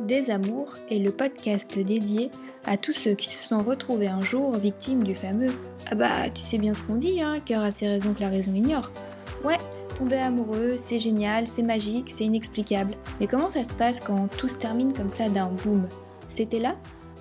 Des 0.00 0.30
Amours 0.30 0.74
est 0.90 0.98
le 0.98 1.12
podcast 1.12 1.78
dédié 1.78 2.30
à 2.64 2.78
tous 2.78 2.94
ceux 2.94 3.14
qui 3.14 3.28
se 3.28 3.38
sont 3.38 3.58
retrouvés 3.58 4.08
un 4.08 4.22
jour 4.22 4.52
victimes 4.52 5.04
du 5.04 5.14
fameux 5.14 5.52
Ah 5.90 5.94
bah 5.94 6.30
tu 6.30 6.40
sais 6.40 6.56
bien 6.56 6.72
ce 6.72 6.80
qu'on 6.82 6.96
dit, 6.96 7.20
hein, 7.20 7.36
cœur 7.44 7.62
a 7.62 7.70
ses 7.70 7.88
raisons 7.88 8.14
que 8.14 8.22
la 8.22 8.30
raison 8.30 8.54
ignore. 8.54 8.90
Ouais, 9.44 9.58
tomber 9.98 10.16
amoureux, 10.16 10.76
c'est 10.78 10.98
génial, 10.98 11.46
c'est 11.46 11.62
magique, 11.62 12.10
c'est 12.10 12.24
inexplicable. 12.24 12.94
Mais 13.20 13.26
comment 13.26 13.50
ça 13.50 13.64
se 13.64 13.74
passe 13.74 14.00
quand 14.00 14.28
tout 14.28 14.48
se 14.48 14.56
termine 14.56 14.94
comme 14.94 15.10
ça 15.10 15.28
d'un 15.28 15.48
boom? 15.48 15.86
C'était 16.30 16.60
là 16.60 16.74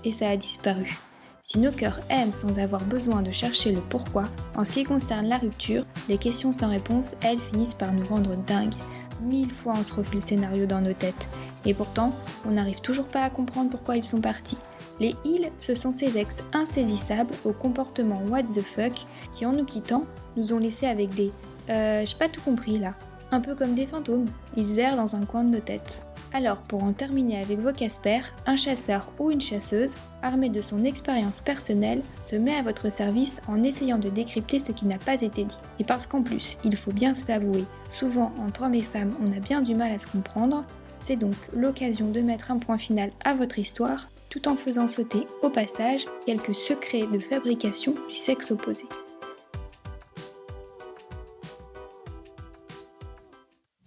et 0.05 0.13
ça 0.13 0.29
a 0.29 0.37
disparu. 0.37 0.97
Si 1.43 1.59
nos 1.59 1.71
cœurs 1.71 1.99
aiment 2.09 2.31
sans 2.31 2.57
avoir 2.57 2.85
besoin 2.85 3.21
de 3.21 3.31
chercher 3.33 3.73
le 3.73 3.81
pourquoi, 3.81 4.29
en 4.55 4.63
ce 4.63 4.71
qui 4.71 4.85
concerne 4.85 5.27
la 5.27 5.37
rupture, 5.39 5.85
les 6.07 6.17
questions 6.17 6.53
sans 6.53 6.69
réponse, 6.69 7.15
elles 7.21 7.39
finissent 7.51 7.73
par 7.73 7.91
nous 7.91 8.05
rendre 8.05 8.37
dingues. 8.47 8.75
Mille 9.21 9.51
fois 9.51 9.73
on 9.77 9.83
se 9.83 9.93
refait 9.93 10.15
le 10.15 10.21
scénario 10.21 10.65
dans 10.65 10.81
nos 10.81 10.93
têtes. 10.93 11.29
Et 11.65 11.73
pourtant, 11.73 12.11
on 12.45 12.51
n'arrive 12.51 12.81
toujours 12.81 13.07
pas 13.07 13.23
à 13.23 13.29
comprendre 13.29 13.69
pourquoi 13.69 13.97
ils 13.97 14.03
sont 14.03 14.21
partis. 14.21 14.57
Les 14.99 15.15
ils, 15.25 15.51
ce 15.57 15.73
sont 15.73 15.93
ces 15.93 16.17
ex 16.17 16.43
insaisissables 16.53 17.33
au 17.45 17.53
comportement 17.53 18.21
what 18.29 18.43
the 18.43 18.61
fuck 18.61 19.05
qui, 19.33 19.45
en 19.45 19.53
nous 19.53 19.65
quittant, 19.65 20.05
nous 20.37 20.53
ont 20.53 20.59
laissés 20.59 20.87
avec 20.87 21.13
des 21.13 21.31
euh, 21.69 22.03
j'ai 22.05 22.17
pas 22.17 22.29
tout 22.29 22.41
compris 22.41 22.79
là. 22.79 22.95
Un 23.31 23.39
peu 23.39 23.55
comme 23.55 23.75
des 23.75 23.85
fantômes, 23.85 24.27
ils 24.57 24.79
errent 24.79 24.97
dans 24.97 25.15
un 25.15 25.25
coin 25.25 25.43
de 25.43 25.55
nos 25.55 25.61
têtes. 25.61 26.03
Alors, 26.33 26.57
pour 26.61 26.83
en 26.83 26.93
terminer 26.93 27.41
avec 27.41 27.59
vos 27.59 27.73
Casper, 27.73 28.21
un 28.45 28.55
chasseur 28.55 29.11
ou 29.19 29.31
une 29.31 29.41
chasseuse, 29.41 29.95
armé 30.21 30.49
de 30.49 30.61
son 30.61 30.85
expérience 30.85 31.39
personnelle, 31.39 32.01
se 32.23 32.35
met 32.35 32.55
à 32.55 32.61
votre 32.61 32.89
service 32.89 33.41
en 33.47 33.63
essayant 33.63 33.97
de 33.97 34.09
décrypter 34.09 34.59
ce 34.59 34.71
qui 34.71 34.85
n'a 34.85 34.97
pas 34.97 35.21
été 35.21 35.43
dit. 35.43 35.59
Et 35.79 35.83
parce 35.83 36.07
qu'en 36.07 36.23
plus, 36.23 36.57
il 36.63 36.75
faut 36.75 36.91
bien 36.91 37.13
se 37.13 37.27
l'avouer, 37.27 37.65
souvent 37.89 38.31
entre 38.45 38.63
hommes 38.63 38.75
et 38.75 38.81
femmes, 38.81 39.11
on 39.21 39.35
a 39.35 39.39
bien 39.39 39.61
du 39.61 39.75
mal 39.75 39.91
à 39.91 39.99
se 39.99 40.07
comprendre, 40.07 40.63
c'est 41.01 41.15
donc 41.15 41.35
l'occasion 41.53 42.09
de 42.09 42.21
mettre 42.21 42.51
un 42.51 42.57
point 42.57 42.77
final 42.77 43.11
à 43.25 43.33
votre 43.33 43.59
histoire, 43.59 44.09
tout 44.29 44.47
en 44.47 44.55
faisant 44.55 44.87
sauter 44.87 45.21
au 45.41 45.49
passage 45.49 46.05
quelques 46.25 46.55
secrets 46.55 47.07
de 47.11 47.19
fabrication 47.19 47.93
du 48.07 48.15
sexe 48.15 48.51
opposé. 48.51 48.85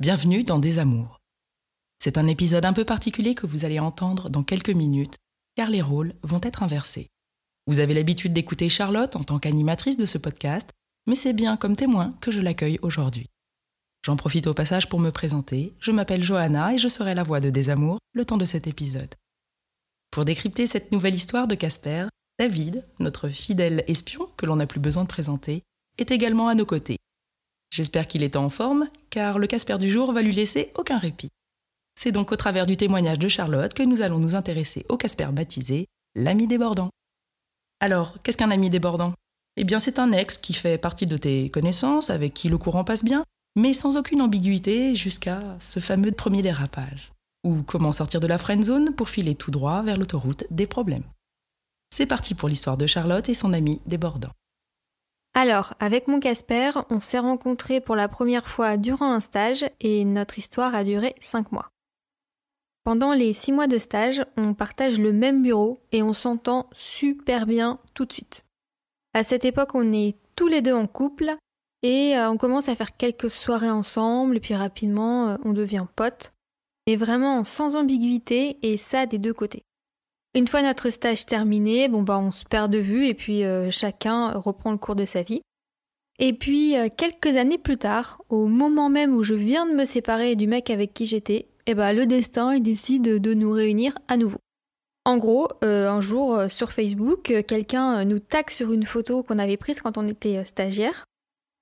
Bienvenue 0.00 0.42
dans 0.42 0.58
Des 0.58 0.80
Amours. 0.80 1.20
C'est 2.02 2.18
un 2.18 2.26
épisode 2.26 2.64
un 2.64 2.72
peu 2.72 2.84
particulier 2.84 3.36
que 3.36 3.46
vous 3.46 3.64
allez 3.64 3.78
entendre 3.78 4.28
dans 4.28 4.42
quelques 4.42 4.70
minutes, 4.70 5.14
car 5.54 5.70
les 5.70 5.82
rôles 5.82 6.14
vont 6.24 6.40
être 6.42 6.64
inversés. 6.64 7.06
Vous 7.68 7.78
avez 7.78 7.94
l'habitude 7.94 8.32
d'écouter 8.32 8.68
Charlotte 8.68 9.14
en 9.14 9.22
tant 9.22 9.38
qu'animatrice 9.38 9.96
de 9.96 10.04
ce 10.04 10.18
podcast, 10.18 10.70
mais 11.06 11.14
c'est 11.14 11.32
bien 11.32 11.56
comme 11.56 11.76
témoin 11.76 12.12
que 12.20 12.32
je 12.32 12.40
l'accueille 12.40 12.80
aujourd'hui. 12.82 13.28
J'en 14.04 14.16
profite 14.16 14.48
au 14.48 14.52
passage 14.52 14.88
pour 14.88 14.98
me 14.98 15.12
présenter. 15.12 15.72
Je 15.78 15.92
m'appelle 15.92 16.24
Johanna 16.24 16.74
et 16.74 16.78
je 16.78 16.88
serai 16.88 17.14
la 17.14 17.22
voix 17.22 17.38
de 17.38 17.50
Desamour 17.50 18.00
le 18.14 18.24
temps 18.24 18.36
de 18.36 18.44
cet 18.44 18.66
épisode. 18.66 19.14
Pour 20.10 20.24
décrypter 20.24 20.66
cette 20.66 20.90
nouvelle 20.90 21.14
histoire 21.14 21.46
de 21.46 21.54
Casper, 21.54 22.08
David, 22.40 22.84
notre 22.98 23.28
fidèle 23.28 23.84
espion 23.86 24.28
que 24.36 24.44
l'on 24.44 24.56
n'a 24.56 24.66
plus 24.66 24.80
besoin 24.80 25.04
de 25.04 25.08
présenter, 25.08 25.62
est 25.98 26.10
également 26.10 26.48
à 26.48 26.56
nos 26.56 26.66
côtés. 26.66 26.98
J'espère 27.74 28.06
qu'il 28.06 28.22
est 28.22 28.36
en 28.36 28.50
forme, 28.50 28.88
car 29.10 29.36
le 29.36 29.48
Casper 29.48 29.78
du 29.78 29.90
jour 29.90 30.12
va 30.12 30.22
lui 30.22 30.32
laisser 30.32 30.70
aucun 30.76 30.96
répit. 30.96 31.30
C'est 31.98 32.12
donc 32.12 32.30
au 32.30 32.36
travers 32.36 32.66
du 32.66 32.76
témoignage 32.76 33.18
de 33.18 33.26
Charlotte 33.26 33.74
que 33.74 33.82
nous 33.82 34.00
allons 34.00 34.20
nous 34.20 34.36
intéresser 34.36 34.86
au 34.88 34.96
Casper 34.96 35.26
baptisé 35.32 35.86
l'ami 36.14 36.46
débordant. 36.46 36.90
Alors, 37.80 38.14
qu'est-ce 38.22 38.36
qu'un 38.36 38.52
ami 38.52 38.70
débordant 38.70 39.12
Eh 39.56 39.64
bien, 39.64 39.80
c'est 39.80 39.98
un 39.98 40.12
ex 40.12 40.38
qui 40.38 40.54
fait 40.54 40.78
partie 40.78 41.06
de 41.06 41.16
tes 41.16 41.50
connaissances, 41.50 42.10
avec 42.10 42.32
qui 42.32 42.48
le 42.48 42.58
courant 42.58 42.84
passe 42.84 43.02
bien, 43.02 43.24
mais 43.56 43.72
sans 43.72 43.96
aucune 43.96 44.22
ambiguïté 44.22 44.94
jusqu'à 44.94 45.42
ce 45.58 45.80
fameux 45.80 46.12
premier 46.12 46.42
dérapage. 46.42 47.10
Ou 47.42 47.64
comment 47.64 47.90
sortir 47.90 48.20
de 48.20 48.28
la 48.28 48.38
friend 48.38 48.62
zone 48.62 48.94
pour 48.94 49.08
filer 49.08 49.34
tout 49.34 49.50
droit 49.50 49.82
vers 49.82 49.96
l'autoroute 49.96 50.44
des 50.52 50.68
problèmes. 50.68 51.10
C'est 51.92 52.06
parti 52.06 52.36
pour 52.36 52.48
l'histoire 52.48 52.76
de 52.76 52.86
Charlotte 52.86 53.28
et 53.28 53.34
son 53.34 53.52
ami 53.52 53.80
débordant. 53.84 54.30
Alors, 55.36 55.74
avec 55.80 56.06
mon 56.06 56.20
Casper, 56.20 56.70
on 56.90 57.00
s'est 57.00 57.18
rencontrés 57.18 57.80
pour 57.80 57.96
la 57.96 58.08
première 58.08 58.46
fois 58.46 58.76
durant 58.76 59.10
un 59.10 59.20
stage 59.20 59.66
et 59.80 60.04
notre 60.04 60.38
histoire 60.38 60.76
a 60.76 60.84
duré 60.84 61.16
5 61.20 61.50
mois. 61.50 61.70
Pendant 62.84 63.12
les 63.12 63.32
6 63.32 63.50
mois 63.50 63.66
de 63.66 63.78
stage, 63.78 64.24
on 64.36 64.54
partage 64.54 64.98
le 64.98 65.12
même 65.12 65.42
bureau 65.42 65.80
et 65.90 66.04
on 66.04 66.12
s'entend 66.12 66.68
super 66.72 67.46
bien 67.46 67.80
tout 67.94 68.04
de 68.04 68.12
suite. 68.12 68.44
À 69.12 69.24
cette 69.24 69.44
époque, 69.44 69.74
on 69.74 69.92
est 69.92 70.16
tous 70.36 70.46
les 70.46 70.62
deux 70.62 70.74
en 70.74 70.86
couple 70.86 71.34
et 71.82 72.16
euh, 72.16 72.30
on 72.30 72.36
commence 72.36 72.68
à 72.68 72.76
faire 72.76 72.96
quelques 72.96 73.30
soirées 73.30 73.70
ensemble, 73.70 74.38
et 74.38 74.40
puis 74.40 74.54
rapidement, 74.54 75.28
euh, 75.28 75.36
on 75.44 75.52
devient 75.52 75.84
potes. 75.96 76.32
Mais 76.86 76.96
vraiment 76.96 77.44
sans 77.44 77.76
ambiguïté, 77.76 78.58
et 78.62 78.78
ça 78.78 79.04
des 79.04 79.18
deux 79.18 79.34
côtés. 79.34 79.64
Une 80.34 80.48
fois 80.48 80.62
notre 80.62 80.90
stage 80.90 81.26
terminé, 81.26 81.88
bon 81.88 82.02
bah 82.02 82.18
on 82.18 82.32
se 82.32 82.44
perd 82.44 82.72
de 82.72 82.78
vue 82.78 83.06
et 83.06 83.14
puis 83.14 83.44
euh, 83.44 83.70
chacun 83.70 84.32
reprend 84.32 84.72
le 84.72 84.78
cours 84.78 84.96
de 84.96 85.04
sa 85.04 85.22
vie. 85.22 85.42
Et 86.18 86.32
puis 86.32 86.74
quelques 86.96 87.36
années 87.36 87.58
plus 87.58 87.76
tard, 87.76 88.20
au 88.28 88.46
moment 88.46 88.88
même 88.88 89.16
où 89.16 89.22
je 89.22 89.34
viens 89.34 89.66
de 89.66 89.72
me 89.72 89.84
séparer 89.84 90.36
du 90.36 90.46
mec 90.46 90.70
avec 90.70 90.94
qui 90.94 91.06
j'étais, 91.06 91.48
eh 91.66 91.74
bah 91.74 91.92
le 91.92 92.06
destin 92.06 92.54
il 92.54 92.62
décide 92.62 93.02
de 93.02 93.34
nous 93.34 93.50
réunir 93.50 93.94
à 94.06 94.16
nouveau. 94.16 94.38
En 95.04 95.16
gros, 95.16 95.48
un 95.62 96.00
jour 96.00 96.44
sur 96.48 96.70
Facebook, 96.70 97.34
quelqu'un 97.48 98.04
nous 98.04 98.20
taxe 98.20 98.56
sur 98.56 98.72
une 98.72 98.86
photo 98.86 99.24
qu'on 99.24 99.40
avait 99.40 99.56
prise 99.56 99.80
quand 99.80 99.98
on 99.98 100.06
était 100.06 100.44
stagiaire. 100.44 101.04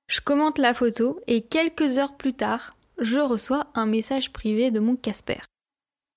Je 0.09 0.21
commente 0.21 0.59
la 0.59 0.75
photo 0.75 1.19
et 1.27 1.41
quelques 1.41 1.97
heures 1.97 2.17
plus 2.19 2.35
tard, 2.35 2.77
je 2.99 3.19
reçois 3.19 3.69
un 3.75 3.87
message 3.87 4.33
privé 4.33 4.71
de 4.71 4.81
mon 4.81 4.97
Casper. 4.97 5.41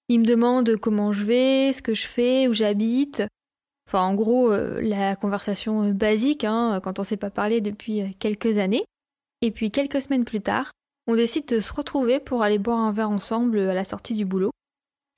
Il 0.08 0.20
me 0.20 0.26
demande 0.26 0.78
comment 0.78 1.14
je 1.14 1.26
vais, 1.26 1.74
ce 1.74 1.82
que 1.82 1.96
je 1.96 2.06
fais, 2.06 2.48
où 2.48 2.54
j'habite. 2.54 3.24
Enfin, 3.88 4.02
en 4.02 4.14
gros, 4.14 4.52
euh, 4.52 4.82
la 4.82 5.16
conversation 5.16 5.84
euh, 5.84 5.94
basique, 5.94 6.44
hein, 6.44 6.80
quand 6.84 7.00
on 7.00 7.04
ne 7.04 7.08
s'est 7.08 7.18
pas 7.18 7.30
parlé 7.30 7.62
depuis 7.62 8.02
euh, 8.02 8.08
quelques 8.20 8.58
années. 8.58 8.84
Et 9.42 9.52
puis, 9.52 9.72
quelques 9.72 10.02
semaines 10.02 10.26
plus 10.26 10.42
tard, 10.42 10.72
on 11.08 11.16
décide 11.16 11.48
de 11.48 11.60
se 11.60 11.74
retrouver 11.74 12.20
pour 12.20 12.42
aller 12.42 12.58
boire 12.58 12.80
un 12.80 12.92
verre 12.92 13.10
ensemble 13.10 13.60
à 13.60 13.74
la 13.74 13.86
sortie 13.86 14.16
du 14.16 14.26
boulot. 14.26 14.52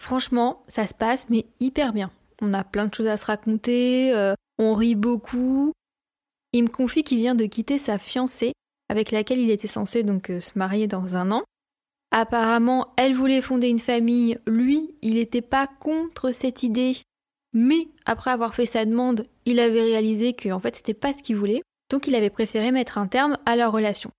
Franchement, 0.02 0.64
ça 0.68 0.86
se 0.86 0.94
passe, 0.94 1.28
mais 1.30 1.46
hyper 1.60 1.94
bien. 1.94 2.12
On 2.42 2.54
a 2.54 2.64
plein 2.64 2.86
de 2.86 2.94
choses 2.94 3.08
à 3.08 3.18
se 3.18 3.26
raconter, 3.26 4.14
on 4.60 4.76
rit 4.76 4.96
beaucoup. 4.96 5.72
Il 6.54 6.64
me 6.66 6.70
confie 6.70 7.04
qu'il 7.04 7.18
vient 7.18 7.36
de 7.36 7.46
quitter 7.46 7.78
sa 7.78 7.98
fiancée 7.98 8.54
avec 8.90 9.12
laquelle 9.12 9.40
il 9.40 9.50
était 9.50 9.68
censé 9.68 10.04
donc 10.04 10.32
se 10.40 10.60
marier 10.60 10.88
dans 10.88 11.16
un 11.16 11.32
an. 11.32 11.44
Apparemment, 12.20 12.96
elle 12.98 13.14
voulait 13.14 13.44
fonder 13.44 13.68
une 13.68 13.78
famille, 13.78 14.40
lui, 14.48 14.96
il 15.04 15.14
n'était 15.14 15.44
pas 15.44 15.68
contre 15.68 16.32
cette 16.32 16.64
idée, 16.64 16.94
mais 17.54 17.90
après 18.08 18.32
avoir 18.32 18.56
fait 18.56 18.66
sa 18.66 18.86
demande, 18.86 19.22
il 19.46 19.60
avait 19.60 19.84
réalisé 19.84 20.34
que 20.34 20.50
en 20.50 20.60
fait 20.60 20.78
c'était 20.78 20.96
pas 20.96 21.14
ce 21.14 21.22
qu'il 21.22 21.36
voulait, 21.36 21.62
donc 21.92 22.08
il 22.08 22.16
avait 22.16 22.32
préféré 22.32 22.72
mettre 22.72 22.98
un 22.98 23.06
terme 23.06 23.38
à 23.46 23.56
leur 23.56 23.72
relation. 23.72 24.10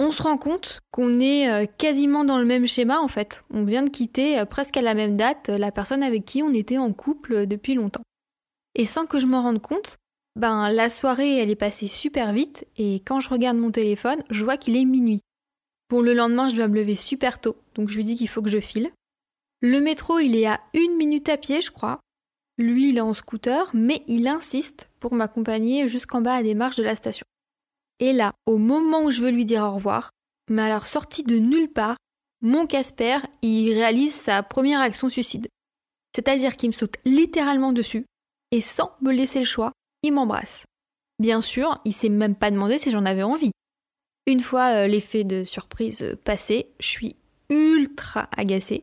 On 0.00 0.10
se 0.10 0.24
rend 0.24 0.36
compte 0.38 0.80
qu'on 0.90 1.20
est 1.20 1.48
euh, 1.48 1.66
quasiment 1.78 2.24
dans 2.24 2.38
le 2.38 2.44
même 2.44 2.66
schéma 2.66 2.98
en 2.98 3.06
fait. 3.06 3.44
On 3.50 3.62
vient 3.62 3.84
de 3.84 3.90
quitter 3.90 4.40
euh, 4.40 4.44
presque 4.44 4.76
à 4.76 4.82
la 4.82 4.94
même 4.94 5.16
date 5.16 5.50
la 5.50 5.70
personne 5.70 6.02
avec 6.02 6.24
qui 6.24 6.42
on 6.42 6.52
était 6.52 6.78
en 6.78 6.92
couple 6.92 7.46
depuis 7.46 7.74
longtemps. 7.74 8.02
Et 8.74 8.86
sans 8.86 9.06
que 9.06 9.20
je 9.20 9.26
m'en 9.26 9.42
rende 9.42 9.62
compte, 9.62 9.98
ben, 10.34 10.68
la 10.68 10.90
soirée, 10.90 11.38
elle 11.38 11.50
est 11.50 11.54
passée 11.54 11.86
super 11.86 12.32
vite 12.32 12.66
et 12.76 12.96
quand 13.06 13.20
je 13.20 13.28
regarde 13.28 13.56
mon 13.56 13.70
téléphone, 13.70 14.24
je 14.30 14.42
vois 14.42 14.56
qu'il 14.56 14.76
est 14.76 14.84
minuit. 14.84 15.20
Pour 15.88 16.02
le 16.02 16.14
lendemain, 16.14 16.48
je 16.48 16.54
dois 16.54 16.68
me 16.68 16.76
lever 16.76 16.96
super 16.96 17.40
tôt, 17.40 17.56
donc 17.74 17.88
je 17.88 17.96
lui 17.96 18.04
dis 18.04 18.16
qu'il 18.16 18.28
faut 18.28 18.42
que 18.42 18.50
je 18.50 18.60
file. 18.60 18.90
Le 19.60 19.80
métro, 19.80 20.18
il 20.18 20.36
est 20.36 20.46
à 20.46 20.60
une 20.74 20.96
minute 20.96 21.28
à 21.28 21.36
pied, 21.36 21.60
je 21.62 21.70
crois. 21.70 22.00
Lui, 22.58 22.90
il 22.90 22.98
est 22.98 23.02
en 23.02 23.14
scooter, 23.14 23.70
mais 23.74 24.02
il 24.06 24.28
insiste 24.28 24.88
pour 25.00 25.14
m'accompagner 25.14 25.88
jusqu'en 25.88 26.20
bas 26.20 26.34
à 26.34 26.42
des 26.42 26.54
marches 26.54 26.76
de 26.76 26.82
la 26.82 26.96
station. 26.96 27.24
Et 28.00 28.12
là, 28.12 28.32
au 28.46 28.58
moment 28.58 29.02
où 29.02 29.10
je 29.10 29.22
veux 29.22 29.30
lui 29.30 29.44
dire 29.44 29.62
au 29.62 29.74
revoir, 29.74 30.10
mais 30.50 30.62
alors 30.62 30.86
sorti 30.86 31.22
de 31.22 31.38
nulle 31.38 31.72
part, 31.72 31.96
mon 32.42 32.66
Casper, 32.66 33.18
il 33.42 33.72
réalise 33.72 34.14
sa 34.14 34.42
première 34.42 34.80
action 34.80 35.08
suicide. 35.08 35.48
C'est-à-dire 36.14 36.56
qu'il 36.56 36.68
me 36.68 36.74
saute 36.74 36.96
littéralement 37.04 37.72
dessus, 37.72 38.04
et 38.50 38.60
sans 38.60 38.90
me 39.00 39.12
laisser 39.12 39.40
le 39.40 39.46
choix, 39.46 39.72
il 40.02 40.12
m'embrasse. 40.12 40.64
Bien 41.18 41.40
sûr, 41.40 41.80
il 41.84 41.92
s'est 41.92 42.08
même 42.08 42.34
pas 42.36 42.50
demandé 42.50 42.78
si 42.78 42.90
j'en 42.90 43.06
avais 43.06 43.22
envie. 43.22 43.50
Une 44.26 44.40
fois 44.40 44.74
euh, 44.74 44.86
l'effet 44.86 45.24
de 45.24 45.44
surprise 45.44 46.02
euh, 46.02 46.16
passé, 46.16 46.70
je 46.80 46.88
suis 46.88 47.16
ultra 47.50 48.28
agacée. 48.36 48.82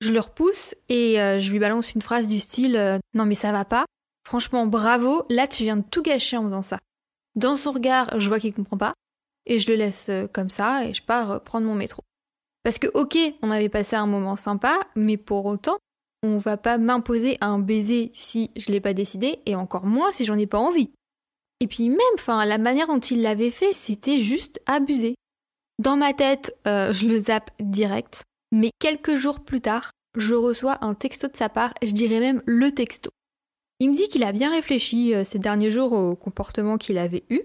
Je 0.00 0.12
le 0.12 0.20
repousse 0.20 0.74
et 0.88 1.20
euh, 1.20 1.40
je 1.40 1.50
lui 1.50 1.58
balance 1.58 1.94
une 1.94 2.02
phrase 2.02 2.28
du 2.28 2.38
style 2.38 3.00
Non 3.14 3.26
mais 3.26 3.34
ça 3.34 3.52
va 3.52 3.64
pas. 3.64 3.86
Franchement, 4.26 4.66
bravo, 4.66 5.24
là 5.30 5.46
tu 5.46 5.64
viens 5.64 5.76
de 5.76 5.84
tout 5.90 6.02
gâcher 6.02 6.36
en 6.36 6.44
faisant 6.44 6.62
ça. 6.62 6.78
Dans 7.34 7.56
son 7.56 7.72
regard, 7.72 8.20
je 8.20 8.28
vois 8.28 8.40
qu'il 8.40 8.54
comprend 8.54 8.78
pas 8.78 8.94
et 9.46 9.58
je 9.58 9.70
le 9.70 9.76
laisse 9.76 10.10
comme 10.32 10.50
ça 10.50 10.84
et 10.84 10.94
je 10.94 11.02
pars 11.02 11.42
prendre 11.42 11.66
mon 11.66 11.74
métro. 11.74 12.02
Parce 12.62 12.78
que 12.78 12.88
ok, 12.94 13.16
on 13.42 13.50
avait 13.50 13.68
passé 13.68 13.94
un 13.94 14.06
moment 14.06 14.34
sympa, 14.34 14.80
mais 14.96 15.16
pour 15.16 15.46
autant, 15.46 15.76
on 16.24 16.38
va 16.38 16.56
pas 16.56 16.78
m'imposer 16.78 17.38
un 17.40 17.58
baiser 17.58 18.10
si 18.14 18.50
je 18.56 18.72
l'ai 18.72 18.80
pas 18.80 18.92
décidé, 18.94 19.38
et 19.46 19.54
encore 19.54 19.86
moins 19.86 20.10
si 20.10 20.24
j'en 20.24 20.36
ai 20.36 20.46
pas 20.46 20.58
envie. 20.58 20.90
Et 21.60 21.66
puis 21.66 21.88
même, 21.88 22.00
enfin, 22.14 22.44
la 22.44 22.58
manière 22.58 22.86
dont 22.86 22.98
il 22.98 23.22
l'avait 23.22 23.50
fait, 23.50 23.72
c'était 23.72 24.20
juste 24.20 24.60
abusé. 24.66 25.14
Dans 25.78 25.96
ma 25.96 26.12
tête, 26.12 26.56
euh, 26.66 26.92
je 26.92 27.06
le 27.06 27.18
zappe 27.18 27.50
direct, 27.60 28.24
mais 28.52 28.70
quelques 28.78 29.16
jours 29.16 29.40
plus 29.40 29.60
tard, 29.60 29.90
je 30.16 30.34
reçois 30.34 30.78
un 30.84 30.94
texto 30.94 31.28
de 31.28 31.36
sa 31.36 31.48
part, 31.48 31.74
je 31.82 31.92
dirais 31.92 32.20
même 32.20 32.42
le 32.46 32.72
texto. 32.72 33.10
Il 33.80 33.90
me 33.90 33.94
dit 33.94 34.08
qu'il 34.08 34.24
a 34.24 34.32
bien 34.32 34.50
réfléchi 34.50 35.14
euh, 35.14 35.24
ces 35.24 35.38
derniers 35.38 35.70
jours 35.70 35.92
au 35.92 36.16
comportement 36.16 36.78
qu'il 36.78 36.96
avait 36.96 37.24
eu, 37.28 37.40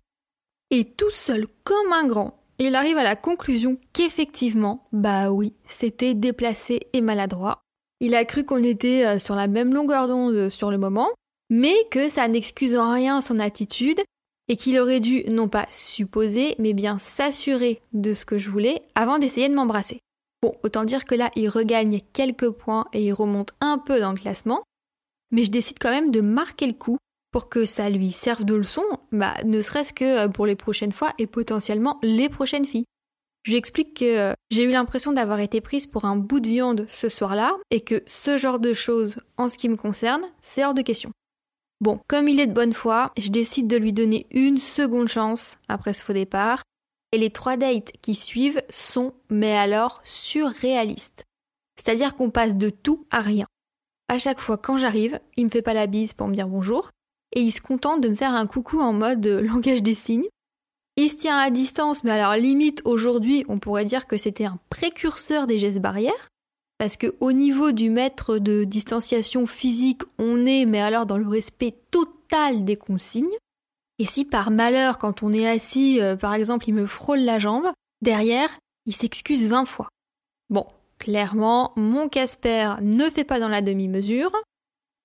et 0.69 0.86
tout 0.86 1.10
seul 1.10 1.48
comme 1.63 1.92
un 1.92 2.06
grand, 2.06 2.42
il 2.63 2.75
arrive 2.75 2.98
à 2.98 3.04
la 3.04 3.16
conclusion 3.16 3.78
qu'effectivement, 3.92 4.88
bah 4.94 5.31
oui, 5.31 5.56
c'était 5.68 6.13
déplacé 6.13 6.81
et 6.94 7.02
maladroit. 7.02 7.63
Il 8.00 8.13
a 8.13 8.24
cru 8.24 8.46
qu'on 8.46 8.63
était 8.63 9.06
euh, 9.06 9.19
sur 9.19 9.36
la 9.36 9.48
même 9.48 9.74
longueur 9.74 10.08
d'onde 10.08 10.50
sur 10.50 10.69
le 10.69 10.78
moment, 10.78 11.10
mais 11.51 11.75
que 11.92 12.09
ça 12.09 12.27
n'excuse 12.27 12.75
en 12.75 12.94
rien 12.94 13.21
son 13.21 13.38
attitude 13.38 14.00
et 14.48 14.56
qu'il 14.56 14.80
aurait 14.80 15.01
dû 15.01 15.24
non 15.30 15.50
pas 15.50 15.68
supposer, 15.69 16.56
mais 16.57 16.74
bien 16.74 16.98
s'assurer 16.98 17.81
de 17.94 18.13
ce 18.13 18.25
que 18.25 18.39
je 18.39 18.50
voulais 18.50 18.81
avant 18.95 19.19
d'essayer 19.19 19.50
de 19.50 19.53
m'embrasser. 19.53 20.00
Bon, 20.42 20.56
autant 20.63 20.86
dire 20.86 21.06
que 21.06 21.13
là, 21.13 21.30
il 21.36 21.50
regagne 21.50 22.01
quelques 22.13 22.50
points 22.50 22.88
et 22.94 23.03
il 23.03 23.13
remonte 23.13 23.53
un 23.59 23.77
peu 23.77 24.00
dans 24.00 24.12
le 24.12 24.18
classement, 24.18 24.63
mais 25.30 25.44
je 25.44 25.51
décide 25.51 25.77
quand 25.80 25.92
même 25.92 26.09
de 26.09 26.21
marquer 26.21 26.68
le 26.68 26.74
coup 26.74 26.98
pour 27.31 27.50
que 27.50 27.65
ça 27.65 27.89
lui 27.89 28.12
serve 28.12 28.44
de 28.44 28.56
leçon, 28.56 28.83
bah, 29.12 29.36
ne 29.45 29.62
serait-ce 29.62 29.94
que 29.94 30.25
euh, 30.25 30.27
pour 30.27 30.45
les 30.45 30.56
prochaines 30.56 30.92
fois 30.92 31.13
et 31.18 31.27
potentiellement 31.27 32.00
les 32.01 32.27
prochaines 32.27 32.65
filles. 32.65 32.86
Je 33.44 33.51
lui 33.51 33.57
explique 33.57 34.00
que 34.00 34.18
euh, 34.18 34.33
j'ai 34.51 34.63
eu 34.63 34.71
l'impression 34.71 35.13
d'avoir 35.13 35.39
été 35.39 35.62
prise 35.62 35.88
pour 35.88 36.06
un 36.06 36.15
bout 36.15 36.39
de 36.39 36.50
viande 36.50 36.86
ce 36.89 37.09
soir-là 37.09 37.56
et 37.71 37.81
que 37.81 38.03
ce 38.06 38.38
genre 38.38 38.59
de 38.59 38.74
choses, 38.74 39.18
en 39.38 39.48
ce 39.48 39.57
qui 39.57 39.69
me 39.69 39.77
concerne, 39.77 40.24
c'est 40.42 40.65
hors 40.65 40.74
de 40.74 40.81
question. 40.81 41.12
Bon, 41.81 42.00
comme 42.07 42.28
il 42.28 42.39
est 42.39 42.45
de 42.45 42.54
bonne 42.54 42.74
foi, 42.74 43.12
je 43.18 43.30
décide 43.30 43.66
de 43.66 43.75
lui 43.75 43.92
donner 43.92 44.28
une 44.30 44.60
seconde 44.60 45.07
chance 45.07 45.57
après 45.68 45.94
ce 45.94 46.04
faux 46.04 46.13
départ, 46.13 46.62
et 47.12 47.18
les 47.18 47.31
trois 47.31 47.57
dates 47.57 47.92
qui 48.04 48.13
suivent 48.13 48.62
sont, 48.69 49.13
mais 49.31 49.57
alors, 49.57 50.00
surréalistes. 50.04 51.25
C'est-à-dire 51.75 52.16
qu'on 52.16 52.30
passe 52.30 52.56
de 52.56 52.69
tout 52.69 53.07
à 53.10 53.22
rien. 53.22 53.48
À 54.10 54.19
chaque 54.19 54.39
fois 54.39 54.60
quand 54.60 54.78
j'arrive, 54.78 55.19
il 55.38 55.45
me 55.45 55.50
fait 55.50 55.63
pas 55.63 55.74
la 55.74 55.88
bise 55.88 56.13
pour 56.13 56.28
me 56.28 56.36
dire 56.36 56.48
bonjour, 56.48 56.92
et 57.33 57.42
il 57.42 57.51
se 57.51 57.62
contente 57.62 58.01
de 58.01 58.10
me 58.10 58.16
faire 58.16 58.36
un 58.36 58.45
coucou 58.45 58.80
en 58.80 58.94
mode 58.94 59.25
euh, 59.25 59.42
langage 59.42 59.81
des 59.81 59.95
signes. 59.95 60.27
Il 60.98 61.10
se 61.10 61.16
tient 61.16 61.38
à 61.38 61.50
distance, 61.50 62.04
mais 62.04 62.12
alors 62.12 62.36
limite 62.36 62.84
aujourd'hui, 62.86 63.44
on 63.48 63.57
pourrait 63.57 63.86
dire 63.86 64.06
que 64.06 64.18
c'était 64.18 64.45
un 64.45 64.60
précurseur 64.69 65.48
des 65.48 65.57
gestes 65.57 65.80
barrières, 65.80 66.30
parce 66.81 66.98
que 66.98 67.13
au 67.19 67.31
niveau 67.31 67.72
du 67.72 67.92
mètre 67.92 68.39
de 68.39 68.63
distanciation 68.63 69.45
physique, 69.45 70.01
on 70.18 70.48
est, 70.48 70.66
mais 70.66 70.81
alors 70.81 71.06
dans 71.06 71.19
le 71.19 71.28
respect 71.28 71.75
total 71.92 72.66
des 72.66 72.75
consignes. 72.75 73.38
Et 74.00 74.06
si 74.06 74.25
par 74.25 74.50
malheur, 74.50 74.98
quand 74.98 75.22
on 75.22 75.31
est 75.31 75.48
assis, 75.48 76.01
euh, 76.01 76.16
par 76.16 76.33
exemple, 76.33 76.68
il 76.68 76.74
me 76.74 76.88
frôle 76.88 77.19
la 77.19 77.38
jambe, 77.38 77.72
derrière, 78.01 78.50
il 78.88 78.95
s'excuse 78.95 79.45
20 79.45 79.66
fois. 79.66 79.89
Bon, 80.50 80.66
clairement, 80.98 81.72
mon 81.75 82.10
Casper 82.10 82.74
ne 82.81 83.12
fait 83.12 83.25
pas 83.25 83.39
dans 83.39 83.48
la 83.48 83.62
demi-mesure. 83.62 84.31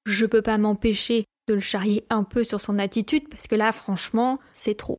Je 0.07 0.25
peux 0.25 0.41
pas 0.41 0.57
m'empêcher 0.57 1.27
de 1.47 1.53
le 1.53 1.61
charrier 1.61 2.07
un 2.09 2.25
peu 2.25 2.43
sur 2.43 2.63
son 2.63 2.79
attitude 2.79 3.29
parce 3.29 3.49
que 3.49 3.55
là, 3.55 3.71
franchement, 3.73 4.39
c'est 4.55 4.79
trop. 4.79 4.97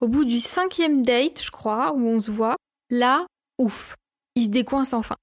Au 0.00 0.08
bout 0.08 0.24
du 0.24 0.40
cinquième 0.40 1.02
date, 1.02 1.42
je 1.42 1.50
crois, 1.50 1.92
où 1.92 2.06
on 2.06 2.22
se 2.22 2.30
voit, 2.30 2.56
là, 2.88 3.26
ouf, 3.58 3.96
il 4.34 4.44
se 4.44 4.48
décoince 4.48 4.94
enfin. 4.94 5.16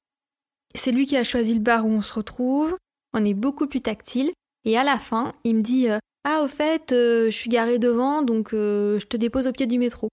C'est 0.75 0.91
lui 0.91 1.05
qui 1.05 1.17
a 1.17 1.23
choisi 1.23 1.53
le 1.53 1.59
bar 1.59 1.85
où 1.85 1.89
on 1.89 2.01
se 2.01 2.13
retrouve, 2.13 2.75
on 3.13 3.23
est 3.23 3.33
beaucoup 3.33 3.67
plus 3.67 3.81
tactile, 3.81 4.31
et 4.65 4.77
à 4.77 4.83
la 4.83 4.97
fin, 4.97 5.33
il 5.43 5.55
me 5.55 5.61
dit 5.61 5.89
euh, 5.89 5.99
Ah, 6.23 6.41
au 6.43 6.47
fait, 6.47 6.91
euh, 6.91 7.25
je 7.25 7.35
suis 7.35 7.49
garé 7.49 7.79
devant, 7.79 8.21
donc 8.21 8.53
euh, 8.53 8.99
je 8.99 9.05
te 9.05 9.17
dépose 9.17 9.47
au 9.47 9.51
pied 9.51 9.67
du 9.67 9.77
métro. 9.77 10.09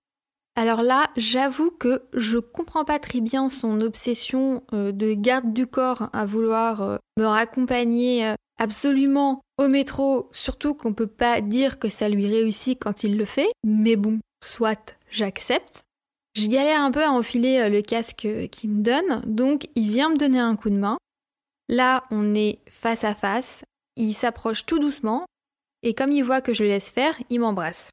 Alors 0.57 0.83
là, 0.83 1.11
j'avoue 1.17 1.71
que 1.71 2.03
je 2.13 2.39
comprends 2.39 2.85
pas 2.85 2.99
très 2.99 3.21
bien 3.21 3.49
son 3.49 3.81
obsession 3.81 4.65
de 4.73 5.15
garde 5.15 5.55
du 5.55 5.67
corps 5.67 6.11
à 6.13 6.27
vouloir 6.27 6.99
me 7.17 7.25
raccompagner 7.25 8.35
absolument 8.59 9.43
au 9.59 9.69
métro, 9.69 10.29
surtout 10.33 10.75
qu'on 10.75 10.93
peut 10.93 11.07
pas 11.07 11.41
dire 11.41 11.79
que 11.79 11.89
ça 11.89 12.09
lui 12.09 12.27
réussit 12.27 12.79
quand 12.79 13.05
il 13.05 13.17
le 13.17 13.25
fait, 13.25 13.49
mais 13.65 13.95
bon, 13.95 14.19
soit, 14.45 14.97
j'accepte. 15.11 15.83
Je 16.35 16.47
galère 16.47 16.83
un 16.83 16.93
peu 16.93 17.03
à 17.03 17.11
enfiler 17.11 17.59
euh, 17.59 17.69
le 17.69 17.83
casque 17.83 18.25
euh, 18.25 18.47
qu'il 18.47 18.71
me 18.71 18.83
donne, 18.83 19.23
donc 19.27 19.69
il 19.75 19.91
vient 19.91 20.11
me 20.11 20.17
donner 20.17 20.39
un 20.39 20.55
coup 20.55 20.71
de 20.71 20.77
main. 20.77 20.97
Là, 21.69 22.05
on 22.11 22.35
est 22.35 22.61
face 22.71 23.05
à 23.05 23.15
face, 23.15 23.65
il 23.97 24.15
s'approche 24.15 24.65
tout 24.65 24.79
doucement, 24.79 25.27
et 25.83 25.93
comme 25.93 26.13
il 26.13 26.23
voit 26.23 26.41
que 26.41 26.53
je 26.53 26.63
le 26.63 26.69
laisse 26.69 26.91
faire, 26.91 27.17
il 27.31 27.41
m'embrasse. 27.41 27.91